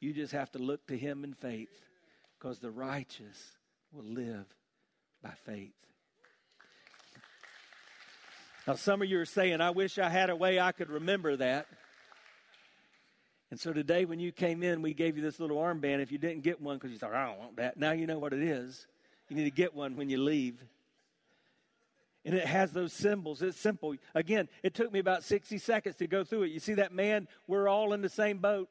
You 0.00 0.12
just 0.12 0.32
have 0.32 0.50
to 0.52 0.58
look 0.58 0.86
to 0.86 0.96
Him 0.96 1.24
in 1.24 1.34
faith 1.34 1.86
because 2.38 2.58
the 2.58 2.70
righteous 2.70 3.52
will 3.92 4.04
live 4.04 4.46
by 5.22 5.30
faith. 5.44 5.72
Now, 8.66 8.74
some 8.74 9.00
of 9.00 9.08
you 9.08 9.20
are 9.20 9.26
saying, 9.26 9.60
I 9.60 9.70
wish 9.70 9.98
I 9.98 10.08
had 10.08 10.28
a 10.28 10.36
way 10.36 10.58
I 10.58 10.72
could 10.72 10.90
remember 10.90 11.36
that. 11.36 11.66
And 13.50 13.60
so 13.60 13.72
today, 13.72 14.04
when 14.04 14.18
you 14.18 14.32
came 14.32 14.64
in, 14.64 14.82
we 14.82 14.92
gave 14.92 15.16
you 15.16 15.22
this 15.22 15.38
little 15.38 15.58
armband. 15.58 16.00
If 16.00 16.10
you 16.10 16.18
didn't 16.18 16.42
get 16.42 16.60
one 16.60 16.76
because 16.76 16.90
you 16.90 16.98
thought, 16.98 17.14
I 17.14 17.26
don't 17.26 17.38
want 17.38 17.56
that, 17.56 17.76
now 17.76 17.92
you 17.92 18.06
know 18.06 18.18
what 18.18 18.32
it 18.32 18.42
is. 18.42 18.86
You 19.28 19.36
need 19.36 19.44
to 19.44 19.50
get 19.50 19.74
one 19.74 19.96
when 19.96 20.10
you 20.10 20.18
leave. 20.18 20.62
And 22.24 22.34
it 22.34 22.44
has 22.44 22.72
those 22.72 22.92
symbols. 22.92 23.40
It's 23.40 23.56
simple. 23.56 23.94
Again, 24.16 24.48
it 24.64 24.74
took 24.74 24.92
me 24.92 24.98
about 24.98 25.22
60 25.22 25.58
seconds 25.58 25.94
to 25.96 26.08
go 26.08 26.24
through 26.24 26.42
it. 26.44 26.48
You 26.50 26.58
see 26.58 26.74
that 26.74 26.92
man? 26.92 27.28
We're 27.46 27.68
all 27.68 27.92
in 27.92 28.02
the 28.02 28.08
same 28.08 28.38
boat. 28.38 28.68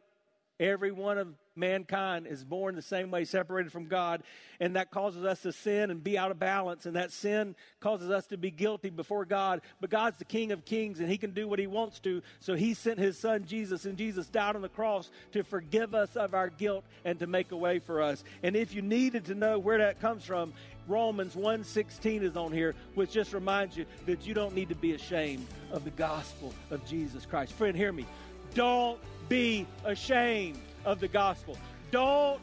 Every 0.60 0.92
one 0.92 1.18
of 1.18 1.28
mankind 1.58 2.28
is 2.28 2.44
born 2.44 2.76
the 2.76 2.82
same 2.82 3.12
way, 3.12 3.26
separated 3.26 3.72
from 3.72 3.88
God, 3.88 4.24
and 4.60 4.78
that 4.78 4.90
causes 4.90 5.26
us 5.26 5.42
to 5.42 5.52
sin 5.52 5.92
and 5.92 6.02
be 6.02 6.18
out 6.18 6.32
of 6.32 6.40
balance, 6.40 6.86
and 6.86 6.96
that 6.96 7.12
sin 7.12 7.56
causes 7.82 8.10
us 8.10 8.26
to 8.28 8.38
be 8.38 8.52
guilty 8.52 8.90
before 8.90 9.26
God. 9.26 9.62
But 9.82 9.90
God's 9.90 10.18
the 10.18 10.26
King 10.26 10.54
of 10.54 10.64
Kings, 10.64 11.00
and 11.00 11.10
He 11.10 11.18
can 11.18 11.32
do 11.32 11.48
what 11.48 11.60
He 11.60 11.68
wants 11.68 12.00
to. 12.00 12.22
So 12.40 12.56
He 12.56 12.74
sent 12.74 13.00
His 13.00 13.18
Son 13.18 13.46
Jesus, 13.46 13.86
and 13.86 13.98
Jesus 13.98 14.28
died 14.28 14.56
on 14.56 14.62
the 14.62 14.70
cross 14.70 15.10
to 15.34 15.44
forgive 15.44 15.94
us 15.94 16.16
of 16.16 16.34
our 16.34 16.50
guilt 16.50 16.86
and 17.04 17.20
to 17.20 17.28
make 17.28 17.52
a 17.52 17.58
way 17.58 17.80
for 17.80 18.02
us. 18.02 18.24
And 18.42 18.56
if 18.56 18.74
you 18.74 18.82
needed 18.82 19.26
to 19.26 19.36
know 19.36 19.60
where 19.60 19.80
that 19.80 20.00
comes 20.00 20.24
from, 20.24 20.54
Romans 20.88 21.36
1:16 21.36 22.24
is 22.24 22.38
on 22.38 22.54
here, 22.54 22.76
which 22.94 23.12
just 23.12 23.34
reminds 23.34 23.76
you 23.76 23.86
that 24.06 24.26
you 24.26 24.34
don't 24.34 24.56
need 24.56 24.70
to 24.70 24.76
be 24.76 24.94
ashamed 24.94 25.48
of 25.72 25.84
the 25.84 25.92
gospel 25.92 26.54
of 26.70 26.86
Jesus 26.86 27.26
Christ. 27.26 27.54
Friend, 27.54 27.76
hear 27.76 27.92
me. 27.92 28.06
Don't 28.54 29.00
be 29.30 29.66
ashamed 29.84 30.60
of 30.86 31.00
the 31.00 31.08
gospel. 31.08 31.58
Don't 31.92 32.40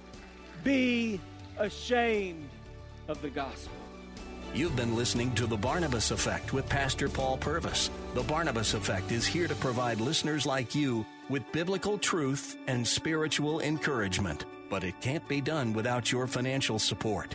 be 0.65 1.21
ashamed 1.59 2.49
of 3.09 3.21
the 3.23 3.31
gospel. 3.31 3.73
You've 4.55 4.77
been 4.77 4.95
listening 4.95 5.35
to 5.37 5.47
The 5.47 5.57
Barnabas 5.57 6.11
Effect 6.11 6.53
with 6.53 6.69
Pastor 6.69 7.09
Paul 7.09 7.39
Purvis. 7.39 7.91
The 8.15 8.23
Barnabas 8.23 8.75
Effect 8.75 9.11
is 9.11 9.27
here 9.27 9.49
to 9.49 9.55
provide 9.55 9.99
listeners 9.99 10.45
like 10.45 10.75
you 10.75 11.07
with 11.31 11.51
biblical 11.53 11.97
truth 11.97 12.59
and 12.67 12.87
spiritual 12.87 13.61
encouragement. 13.61 14.45
But 14.69 14.85
it 14.85 15.01
can't 15.01 15.27
be 15.27 15.41
done 15.41 15.73
without 15.73 16.13
your 16.13 16.27
financial 16.27 16.79
support. 16.79 17.35